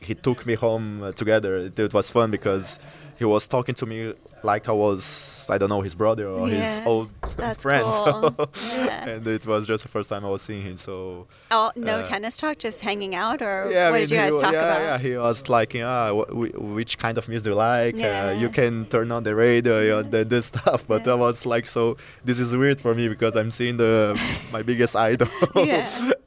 he 0.01 0.15
took 0.15 0.45
me 0.45 0.55
home 0.55 1.03
uh, 1.03 1.11
together. 1.11 1.57
It, 1.57 1.77
it 1.77 1.93
was 1.93 2.09
fun 2.09 2.31
because 2.31 2.79
he 3.17 3.25
was 3.25 3.47
talking 3.47 3.75
to 3.75 3.85
me 3.85 4.13
like 4.43 4.67
I 4.67 4.71
was, 4.71 5.47
I 5.49 5.57
don't 5.57 5.69
know, 5.69 5.81
his 5.81 5.95
brother 5.95 6.27
or 6.27 6.47
his 6.47 6.81
old 6.85 7.09
that's 7.37 7.61
friend. 7.61 7.83
cool. 7.83 8.49
So, 8.53 8.83
Yeah. 8.85 9.09
and 9.09 9.27
it 9.27 9.45
was 9.45 9.65
just 9.67 9.83
the 9.83 9.89
first 9.89 10.09
time 10.09 10.25
I 10.25 10.29
was 10.29 10.41
seeing 10.41 10.61
him. 10.63 10.77
So 10.77 11.27
Oh, 11.51 11.71
no 11.75 11.97
Uh, 11.99 12.03
tennis 12.03 12.37
talk, 12.37 12.57
just 12.57 12.81
hanging 12.81 13.15
out, 13.15 13.41
or 13.41 13.69
yeah, 13.71 13.87
I 13.87 13.91
what 13.91 13.97
mean, 13.99 14.01
did 14.07 14.11
you 14.11 14.17
guys 14.17 14.31
wa- 14.33 14.37
talk 14.39 14.53
yeah, 14.53 14.59
about? 14.75 14.81
Yeah, 14.81 14.97
he 15.09 15.17
was 15.17 15.49
like, 15.49 15.75
ah, 15.75 16.13
wh- 16.13 16.29
wh- 16.31 16.75
which 16.75 16.97
kind 16.97 17.17
of 17.17 17.27
music 17.29 17.43
do 17.45 17.49
you 17.51 17.55
like? 17.55 17.95
Yeah. 17.95 18.27
Uh, 18.27 18.31
you 18.41 18.49
can 18.49 18.85
turn 18.87 19.11
on 19.11 19.23
the 19.23 19.35
radio, 19.35 19.79
you 19.81 19.89
know, 19.89 20.01
the, 20.03 20.23
this 20.25 20.45
stuff. 20.53 20.85
But 20.87 21.05
Yeah. 21.05 21.13
I 21.13 21.15
was 21.15 21.45
like, 21.45 21.67
so 21.67 21.97
this 22.25 22.39
is 22.39 22.55
weird 22.55 22.79
for 22.81 22.93
me 22.95 23.07
because 23.07 23.35
I'm 23.35 23.51
seeing 23.51 23.77
the 23.77 24.19
my 24.51 24.61
biggest 24.61 24.95
idol, 24.95 25.27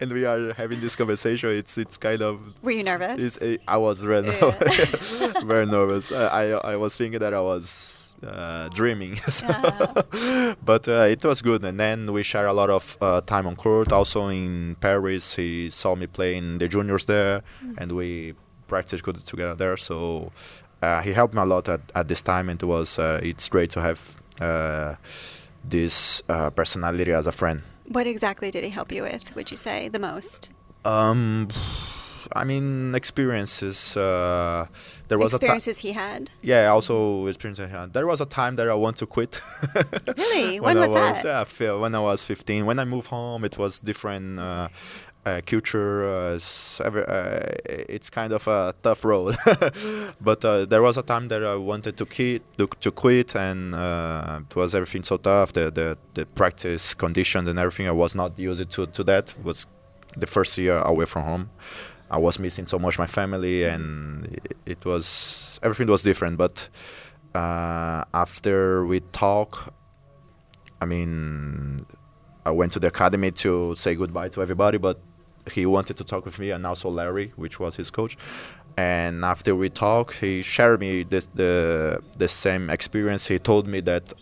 and 0.01 0.13
we 0.13 0.25
are 0.25 0.53
having 0.55 0.81
this 0.81 0.97
conversation. 0.97 1.51
It's 1.51 1.79
it's 1.79 1.97
kind 1.97 2.23
of 2.23 2.41
Were 2.63 2.71
you 2.73 2.83
nervous? 2.85 3.37
it's, 3.41 3.63
I 3.69 3.77
was 3.77 4.01
very 4.01 4.23
nervous. 4.23 5.19
very 5.43 5.67
nervous. 5.67 6.11
Uh, 6.13 6.29
I 6.33 6.73
I 6.73 6.77
was 6.77 6.97
thinking 6.97 7.21
that 7.21 7.35
I 7.35 7.41
was 7.41 8.06
uh, 8.25 8.69
dreaming. 8.69 9.21
So- 9.31 9.47
but 10.65 10.89
uh, 10.89 11.07
it 11.11 11.25
was 11.25 11.43
good. 11.43 11.65
And 11.65 11.79
then 11.81 12.13
we 12.13 12.23
share 12.23 12.47
a 12.47 12.53
lot 12.53 12.71
of 12.71 12.97
uh, 13.01 13.21
time 13.23 13.47
on 13.47 13.57
court. 13.57 13.93
Also 13.93 14.29
in 14.29 14.77
Paris, 14.81 15.35
he 15.37 15.69
saw 15.71 15.95
me 15.95 16.07
playing 16.07 16.59
the 16.59 16.69
juniors 16.69 17.05
there, 17.07 17.43
Mm. 17.65 17.75
and 17.79 17.93
we 17.93 18.35
practiced 18.69 19.03
good 19.05 19.17
together 19.27 19.55
there. 19.55 19.77
So 19.77 20.33
uh, 20.83 21.01
he 21.03 21.13
helped 21.13 21.35
me 21.35 21.41
a 21.41 21.45
lot 21.45 21.69
at, 21.69 21.81
at 21.95 22.09
this 22.09 22.23
time, 22.23 22.49
and 22.49 22.63
it 22.63 22.67
was 22.67 22.99
uh, 22.99 23.21
it's 23.23 23.49
great 23.49 23.71
to 23.71 23.81
have 23.81 24.01
uh, 24.41 24.95
this 25.65 26.23
uh, 26.29 26.51
personality 26.51 27.13
as 27.13 27.27
a 27.27 27.33
friend. 27.33 27.63
what 27.89 28.07
exactly 28.07 28.51
did 28.51 28.65
he 28.65 28.71
help 28.71 28.91
you 28.93 29.03
with? 29.03 29.35
Would 29.37 29.51
you 29.53 29.57
say 29.57 29.89
the 29.89 29.99
most? 30.01 30.51
Um, 30.85 31.49
I 32.33 32.45
mean, 32.45 32.95
experiences. 32.95 33.97
Uh, 33.97 34.67
there 35.09 35.19
was. 35.19 35.35
Experiences 35.35 35.79
he 35.81 35.93
had. 35.93 36.31
Yeah, 36.43 36.69
also 36.69 37.27
experience 37.27 37.61
I 37.61 37.67
had. 37.67 37.93
There 37.93 38.07
was 38.07 38.21
a 38.21 38.27
time 38.27 38.57
that 38.57 38.69
I 38.69 38.75
want 38.75 38.97
to 38.99 39.07
quit. 39.07 39.41
Really? 40.17 40.61
When 40.61 40.77
I 40.77 40.87
was 40.87 40.95
that? 40.95 41.25
Yeah, 41.25 41.45
feel- 41.45 41.81
when 41.81 41.95
I 41.95 42.01
was 42.01 42.25
15. 42.25 42.67
When 42.67 42.79
I 42.79 42.85
moved 42.85 43.09
home, 43.09 43.45
it 43.45 43.59
was 43.59 43.81
different 43.81 44.39
uh, 44.39 44.69
uh, 45.25 45.41
culture. 45.45 46.09
Uh, 46.09 46.35
it's, 46.35 46.81
uh, 46.81 47.55
it's 47.67 48.09
kind 48.11 48.33
of 48.33 48.47
a 48.47 48.75
tough 48.83 49.05
road. 49.05 49.37
but 50.21 50.45
uh, 50.45 50.65
there 50.65 50.83
was 50.83 50.97
a 50.97 51.03
time 51.03 51.27
that 51.27 51.45
I 51.45 51.57
wanted 51.57 51.97
to 51.99 52.07
quit, 52.07 52.43
to, 52.59 52.67
to 52.81 52.91
quit, 52.91 53.35
and 53.35 53.75
uh, 53.75 54.41
it 54.49 54.57
was 54.57 54.75
everything 54.75 55.03
so 55.03 55.17
tough. 55.17 55.53
The, 55.53 55.71
the 55.71 55.99
the 56.15 56.27
practice 56.27 56.95
conditions 56.95 57.49
and 57.49 57.59
everything. 57.59 57.89
I 57.89 57.93
was 57.93 58.15
not 58.15 58.39
used 58.39 58.71
to 58.71 58.87
to 58.87 59.05
that. 59.05 59.31
It 59.31 59.45
was 59.45 59.67
the 60.17 60.27
first 60.27 60.57
year 60.59 60.79
away 60.79 61.05
from 61.05 61.25
home. 61.25 61.51
I 62.11 62.19
was 62.19 62.39
missing 62.39 62.67
so 62.67 62.79
much 62.79 62.99
my 62.99 63.07
family, 63.07 63.65
and 63.65 64.39
it, 64.65 64.85
was 64.85 65.59
everything 65.63 65.89
was 65.89 66.03
different. 66.03 66.39
But 66.39 66.69
uh, 67.35 68.05
after 68.15 68.87
we 68.87 69.01
talk, 69.01 69.75
I 70.81 70.85
mean, 70.85 71.85
I 72.45 72.51
went 72.51 72.73
to 72.73 72.81
the 72.81 72.89
academy 72.89 73.33
to 73.33 73.75
say 73.77 73.95
goodbye 73.95 74.29
to 74.31 74.43
everybody, 74.43 74.79
but 74.79 75.01
he 75.53 75.67
wanted 75.67 75.97
to 75.97 76.05
talk 76.05 76.25
with 76.25 76.39
me, 76.39 76.51
and 76.51 76.65
also 76.67 76.91
Larri, 76.91 77.33
which 77.33 77.59
was 77.59 77.77
his 77.77 77.91
coach. 77.91 78.17
And 78.77 79.25
after 79.25 79.57
we 79.57 79.71
talked, 79.71 80.15
he 80.19 80.43
shared 80.43 80.81
me 80.81 81.03
this, 81.03 81.27
the 81.35 82.03
the 82.19 82.29
same 82.29 82.71
experience. 82.71 83.27
He 83.27 83.39
told 83.39 83.67
me 83.67 83.81
that 83.81 84.13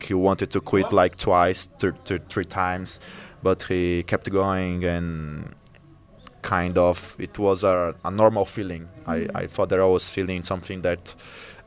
he 0.00 0.14
wanted 0.14 0.50
to 0.50 0.60
quit 0.60 0.92
like 0.92 1.16
twice, 1.16 1.68
th- 1.78 1.94
th- 2.04 2.22
three 2.28 2.44
times, 2.44 3.00
but 3.42 3.62
he 3.62 4.02
kept 4.02 4.30
going 4.30 4.84
and 4.84 5.54
kind 6.44 6.76
of 6.76 7.16
it 7.18 7.38
was 7.38 7.64
a, 7.64 7.94
a 8.04 8.10
normal 8.10 8.44
feeling. 8.44 8.88
I, 9.06 9.26
I 9.34 9.46
thought 9.46 9.70
that 9.70 9.80
I 9.80 9.86
was 9.86 10.08
feeling 10.10 10.42
something 10.42 10.82
that 10.82 11.14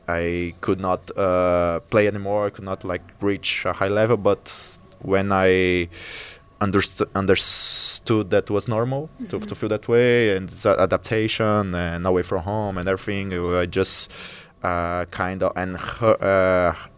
I 0.06 0.54
could 0.60 0.80
not 0.80 1.10
uh, 1.18 1.80
play 1.90 2.06
anymore. 2.06 2.46
I 2.46 2.50
could 2.50 2.64
not 2.64 2.84
like 2.84 3.02
reach 3.20 3.66
a 3.66 3.72
high 3.72 3.88
level. 3.88 4.16
But 4.16 4.44
when 5.02 5.32
I 5.32 5.88
underst- 6.60 7.08
understood 7.14 8.30
that 8.30 8.50
was 8.50 8.68
normal 8.68 9.10
to, 9.28 9.40
to 9.40 9.54
feel 9.54 9.68
that 9.68 9.88
way 9.88 10.36
and 10.36 10.48
adaptation 10.64 11.74
and 11.74 12.06
away 12.06 12.22
from 12.22 12.42
home 12.42 12.78
and 12.78 12.88
everything, 12.88 13.32
I 13.34 13.66
just 13.66 14.10
uh, 14.62 15.04
kind 15.06 15.42
of 15.42 15.52
and 15.56 15.76
her, 15.76 16.16
uh, 16.22 16.88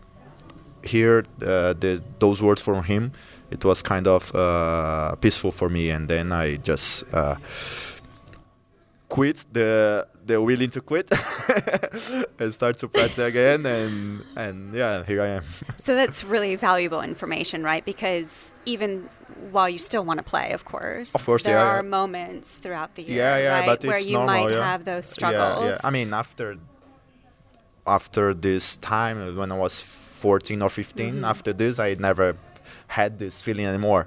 hear 0.86 1.24
uh, 1.42 1.72
the, 1.74 2.02
those 2.18 2.42
words 2.42 2.62
from 2.62 2.84
him, 2.84 3.12
it 3.50 3.64
was 3.64 3.82
kind 3.82 4.06
of 4.06 4.34
uh, 4.34 5.14
peaceful 5.16 5.50
for 5.50 5.68
me. 5.68 5.90
And 5.90 6.08
then 6.08 6.32
I 6.32 6.56
just 6.56 7.04
uh, 7.12 7.36
quit 9.08 9.44
the 9.52 10.06
the 10.26 10.40
willing 10.40 10.70
to 10.70 10.80
quit 10.80 11.10
and 12.38 12.52
start 12.54 12.78
to 12.78 12.88
practice 12.88 13.18
again. 13.18 13.66
And 13.66 14.22
and 14.36 14.74
yeah, 14.74 15.04
here 15.04 15.22
I 15.22 15.28
am. 15.38 15.44
So 15.76 15.94
that's 15.94 16.22
really 16.24 16.56
valuable 16.56 17.00
information, 17.02 17.62
right? 17.64 17.84
Because 17.84 18.52
even 18.66 19.08
while 19.50 19.68
you 19.68 19.78
still 19.78 20.04
want 20.04 20.18
to 20.18 20.24
play, 20.24 20.52
of 20.52 20.64
course, 20.64 21.14
Of 21.14 21.24
course, 21.24 21.42
there 21.42 21.56
yeah, 21.56 21.64
are 21.64 21.82
yeah. 21.82 21.88
moments 21.98 22.56
throughout 22.58 22.94
the 22.94 23.02
year, 23.02 23.16
yeah, 23.16 23.38
yeah, 23.38 23.58
right, 23.60 23.66
but 23.66 23.84
where 23.84 23.98
you 23.98 24.12
normal, 24.12 24.34
might 24.44 24.50
yeah. 24.54 24.64
have 24.72 24.84
those 24.84 25.06
Yeah, 25.08 25.14
struggles. 25.14 25.64
Yeah, 25.82 25.88
I 25.88 25.90
mean, 25.90 26.12
after 26.12 26.56
after 27.86 28.34
this 28.34 28.76
time 28.76 29.36
when 29.36 29.50
I 29.50 29.56
was 29.56 29.82
14 29.82 30.62
or 30.62 30.68
15, 30.68 31.14
Mm-hmm. 31.14 31.24
after 31.24 31.52
this, 31.54 31.78
I 31.78 31.94
never 31.98 32.36
had 32.90 33.18
this 33.18 33.42
feeling 33.42 33.66
anymore. 33.66 34.06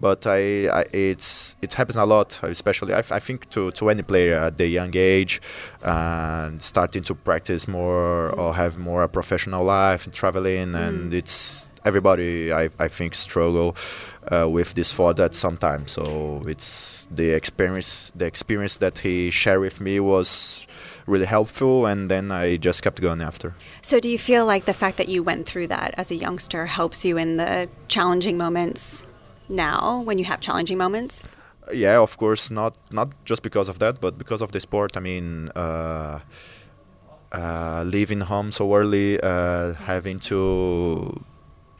But 0.00 0.26
I, 0.26 0.66
I 0.80 0.84
it's 0.92 1.54
it 1.62 1.74
happens 1.74 1.96
a 1.96 2.04
lot, 2.04 2.40
especially 2.42 2.92
I 2.92 3.20
think 3.20 3.48
to, 3.50 3.70
to 3.70 3.88
any 3.88 4.02
player 4.02 4.34
at 4.34 4.56
the 4.56 4.66
young 4.66 4.90
age, 4.96 5.40
and 5.80 6.60
starting 6.60 7.04
to 7.04 7.14
practice 7.14 7.68
more 7.68 8.30
or 8.30 8.54
have 8.54 8.78
more 8.78 9.04
a 9.04 9.08
professional 9.08 9.64
life 9.64 10.04
and 10.04 10.12
traveling, 10.12 10.74
and 10.74 11.14
it's 11.14 11.70
everybody 11.84 12.52
I, 12.52 12.70
I 12.78 12.88
think 12.88 13.14
struggle 13.14 13.76
uh, 14.30 14.48
with 14.48 14.74
this 14.74 14.92
thought 14.92 15.16
that 15.16 15.34
sometimes. 15.34 15.92
So 15.92 16.42
it's 16.46 17.06
the 17.14 17.30
experience 17.30 18.10
the 18.16 18.26
experience 18.26 18.78
that 18.78 18.98
he 18.98 19.30
shared 19.30 19.60
with 19.60 19.80
me 19.80 20.00
was 20.00 20.66
really 21.06 21.26
helpful, 21.26 21.86
and 21.86 22.10
then 22.10 22.30
I 22.30 22.56
just 22.56 22.82
kept 22.82 23.00
going 23.00 23.20
after. 23.20 23.54
So, 23.82 24.00
do 24.00 24.08
you 24.08 24.18
feel 24.18 24.46
like 24.46 24.64
the 24.64 24.74
fact 24.74 24.96
that 24.98 25.08
you 25.08 25.22
went 25.22 25.46
through 25.46 25.68
that 25.68 25.94
as 25.96 26.10
a 26.10 26.14
youngster 26.14 26.66
helps 26.66 27.04
you 27.04 27.16
in 27.16 27.36
the 27.36 27.68
challenging 27.88 28.36
moments 28.36 29.06
now 29.48 30.02
when 30.02 30.18
you 30.18 30.24
have 30.24 30.40
challenging 30.40 30.78
moments? 30.78 31.22
yeah 31.72 31.98
of 31.98 32.16
course 32.16 32.50
not 32.50 32.74
not 32.90 33.08
just 33.24 33.42
because 33.42 33.68
of 33.68 33.78
that 33.78 34.00
but 34.00 34.18
because 34.18 34.42
of 34.42 34.52
the 34.52 34.60
sport 34.60 34.96
i 34.96 35.00
mean 35.00 35.48
uh, 35.54 36.18
uh, 37.32 37.84
leaving 37.86 38.20
home 38.20 38.52
so 38.52 38.74
early 38.74 39.20
uh, 39.22 39.72
having 39.74 40.18
to 40.18 41.24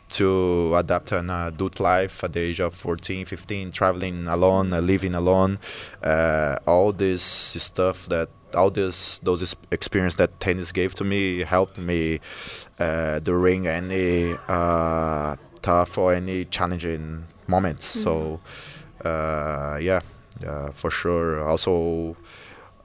to 0.08 0.74
adapt 0.76 1.10
an 1.12 1.30
adult 1.30 1.80
life 1.80 2.22
at 2.22 2.32
the 2.34 2.40
age 2.40 2.60
of 2.60 2.74
14 2.74 3.24
15 3.24 3.72
traveling 3.72 4.28
alone 4.28 4.72
uh, 4.72 4.80
living 4.80 5.14
alone 5.14 5.58
uh, 6.02 6.56
all 6.66 6.92
this 6.92 7.22
stuff 7.22 8.06
that 8.06 8.28
all 8.54 8.70
this 8.70 9.18
those 9.20 9.54
experience 9.70 10.16
that 10.16 10.40
tennis 10.40 10.72
gave 10.72 10.94
to 10.94 11.04
me 11.04 11.40
helped 11.40 11.78
me 11.78 12.20
uh, 12.78 13.18
during 13.20 13.66
any 13.66 14.34
uh, 14.48 15.36
tough 15.62 15.98
or 15.98 16.12
any 16.12 16.44
challenging 16.46 17.24
moments 17.46 17.86
so 17.86 18.40
uh, 19.04 19.78
yeah, 19.80 20.00
uh, 20.46 20.70
for 20.72 20.90
sure. 20.90 21.46
Also, 21.46 22.16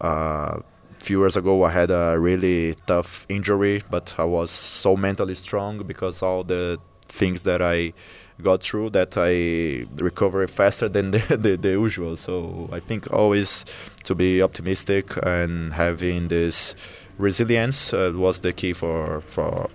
uh, 0.02 0.60
few 1.00 1.22
years 1.22 1.38
ago, 1.38 1.64
I 1.64 1.72
had 1.72 1.92
a 1.92 2.18
really 2.20 2.76
tough 2.88 3.26
injury, 3.30 3.84
but 3.90 4.16
I 4.18 4.24
was 4.24 4.50
so 4.52 4.96
mentally 4.96 5.36
strong 5.36 5.84
because 5.84 6.24
all 6.24 6.44
the 6.44 6.80
things 7.08 7.44
that 7.44 7.62
I 7.62 7.94
got 8.42 8.62
through 8.64 8.90
that 8.92 9.18
I 9.18 9.86
recovered 10.02 10.50
faster 10.52 10.88
than 10.90 11.12
the, 11.16 11.20
the, 11.38 11.58
the 11.58 11.70
usual. 11.70 12.18
So 12.18 12.70
I 12.72 12.80
think 12.80 13.12
always 13.12 13.66
to 14.04 14.16
be 14.16 14.42
optimistic 14.42 15.14
and 15.24 15.74
having 15.74 16.28
this 16.28 16.76
resilience 17.18 17.94
uh, 17.94 18.12
was 18.16 18.40
the 18.42 18.54
key 18.54 18.74
for 18.74 19.22
for 19.22 19.70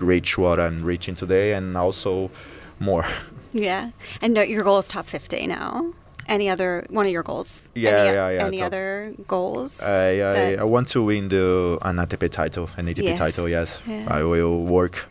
reach 0.00 0.38
what 0.38 0.58
I'm 0.58 0.82
reaching 0.84 1.14
today, 1.14 1.52
and 1.54 1.76
also 1.76 2.30
more. 2.78 3.04
Yeah. 3.52 3.90
And 4.22 4.36
your 4.36 4.62
goal 4.62 4.78
is 4.78 4.86
top 4.86 5.06
50 5.08 5.48
now. 5.48 5.92
Any 6.28 6.48
other, 6.48 6.86
one 6.88 7.06
of 7.06 7.10
your 7.10 7.24
goals? 7.24 7.68
Yeah, 7.74 7.90
any, 7.90 8.14
yeah, 8.14 8.30
yeah, 8.30 8.46
Any 8.46 8.58
top- 8.58 8.66
other 8.66 9.12
goals? 9.26 9.82
I, 9.82 10.20
I, 10.20 10.54
I 10.60 10.62
want 10.62 10.86
to 10.90 11.02
win 11.02 11.26
the 11.28 11.76
an 11.82 11.96
ATP 11.96 12.30
title, 12.30 12.70
an 12.76 12.86
ATP 12.86 13.02
Yes. 13.02 13.18
title. 13.18 13.48
Yes, 13.48 13.82
Yeah. 13.88 14.06
I 14.08 14.22
will 14.22 14.62
work 14.62 15.08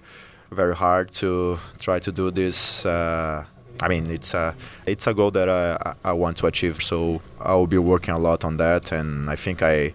very 0.52 0.76
hard 0.76 1.12
to 1.12 1.60
try 1.80 2.00
to 2.00 2.12
do 2.12 2.32
this. 2.32 2.86
Uh, 2.86 3.46
I 3.82 3.88
mean, 3.88 4.12
it's 4.12 4.34
a 4.34 4.56
it's 4.86 5.08
a 5.08 5.14
goal 5.14 5.32
that 5.32 5.50
I 5.50 5.94
I 6.04 6.14
want 6.14 6.38
to 6.38 6.48
achieve. 6.48 6.84
So 6.84 7.22
I 7.40 7.54
will 7.56 7.68
be 7.68 7.78
working 7.78 8.14
a 8.14 8.20
lot 8.20 8.44
on 8.44 8.58
that, 8.58 8.92
and 8.92 9.30
I 9.30 9.36
think 9.36 9.62
I 9.62 9.94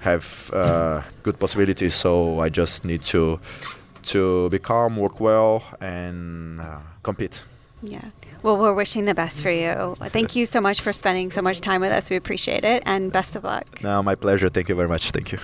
have 0.00 0.50
uh, 0.52 1.02
good 1.22 1.38
possibilities. 1.38 1.94
So 1.94 2.40
I 2.40 2.48
just 2.48 2.84
need 2.84 3.02
to 3.02 3.40
to 4.04 4.48
be 4.50 4.58
calm, 4.58 4.96
work 4.96 5.20
well, 5.20 5.62
and 5.80 6.60
uh, 6.60 6.78
compete. 7.02 7.42
Yeah. 7.82 8.04
Well, 8.42 8.58
we're 8.58 8.74
wishing 8.74 9.06
the 9.06 9.14
best 9.14 9.42
for 9.42 9.50
you. 9.50 9.96
Thank 10.10 10.36
you 10.36 10.46
so 10.46 10.60
much 10.60 10.80
for 10.80 10.92
spending 10.92 11.30
so 11.30 11.42
much 11.42 11.60
time 11.60 11.80
with 11.80 11.92
us. 11.92 12.10
We 12.10 12.16
appreciate 12.16 12.64
it. 12.64 12.82
And 12.84 13.10
best 13.10 13.36
of 13.36 13.44
luck. 13.44 13.82
No, 13.82 14.02
my 14.02 14.14
pleasure. 14.14 14.48
Thank 14.48 14.68
you 14.68 14.74
very 14.74 14.88
much. 14.88 15.10
Thank 15.10 15.32
you. 15.32 15.38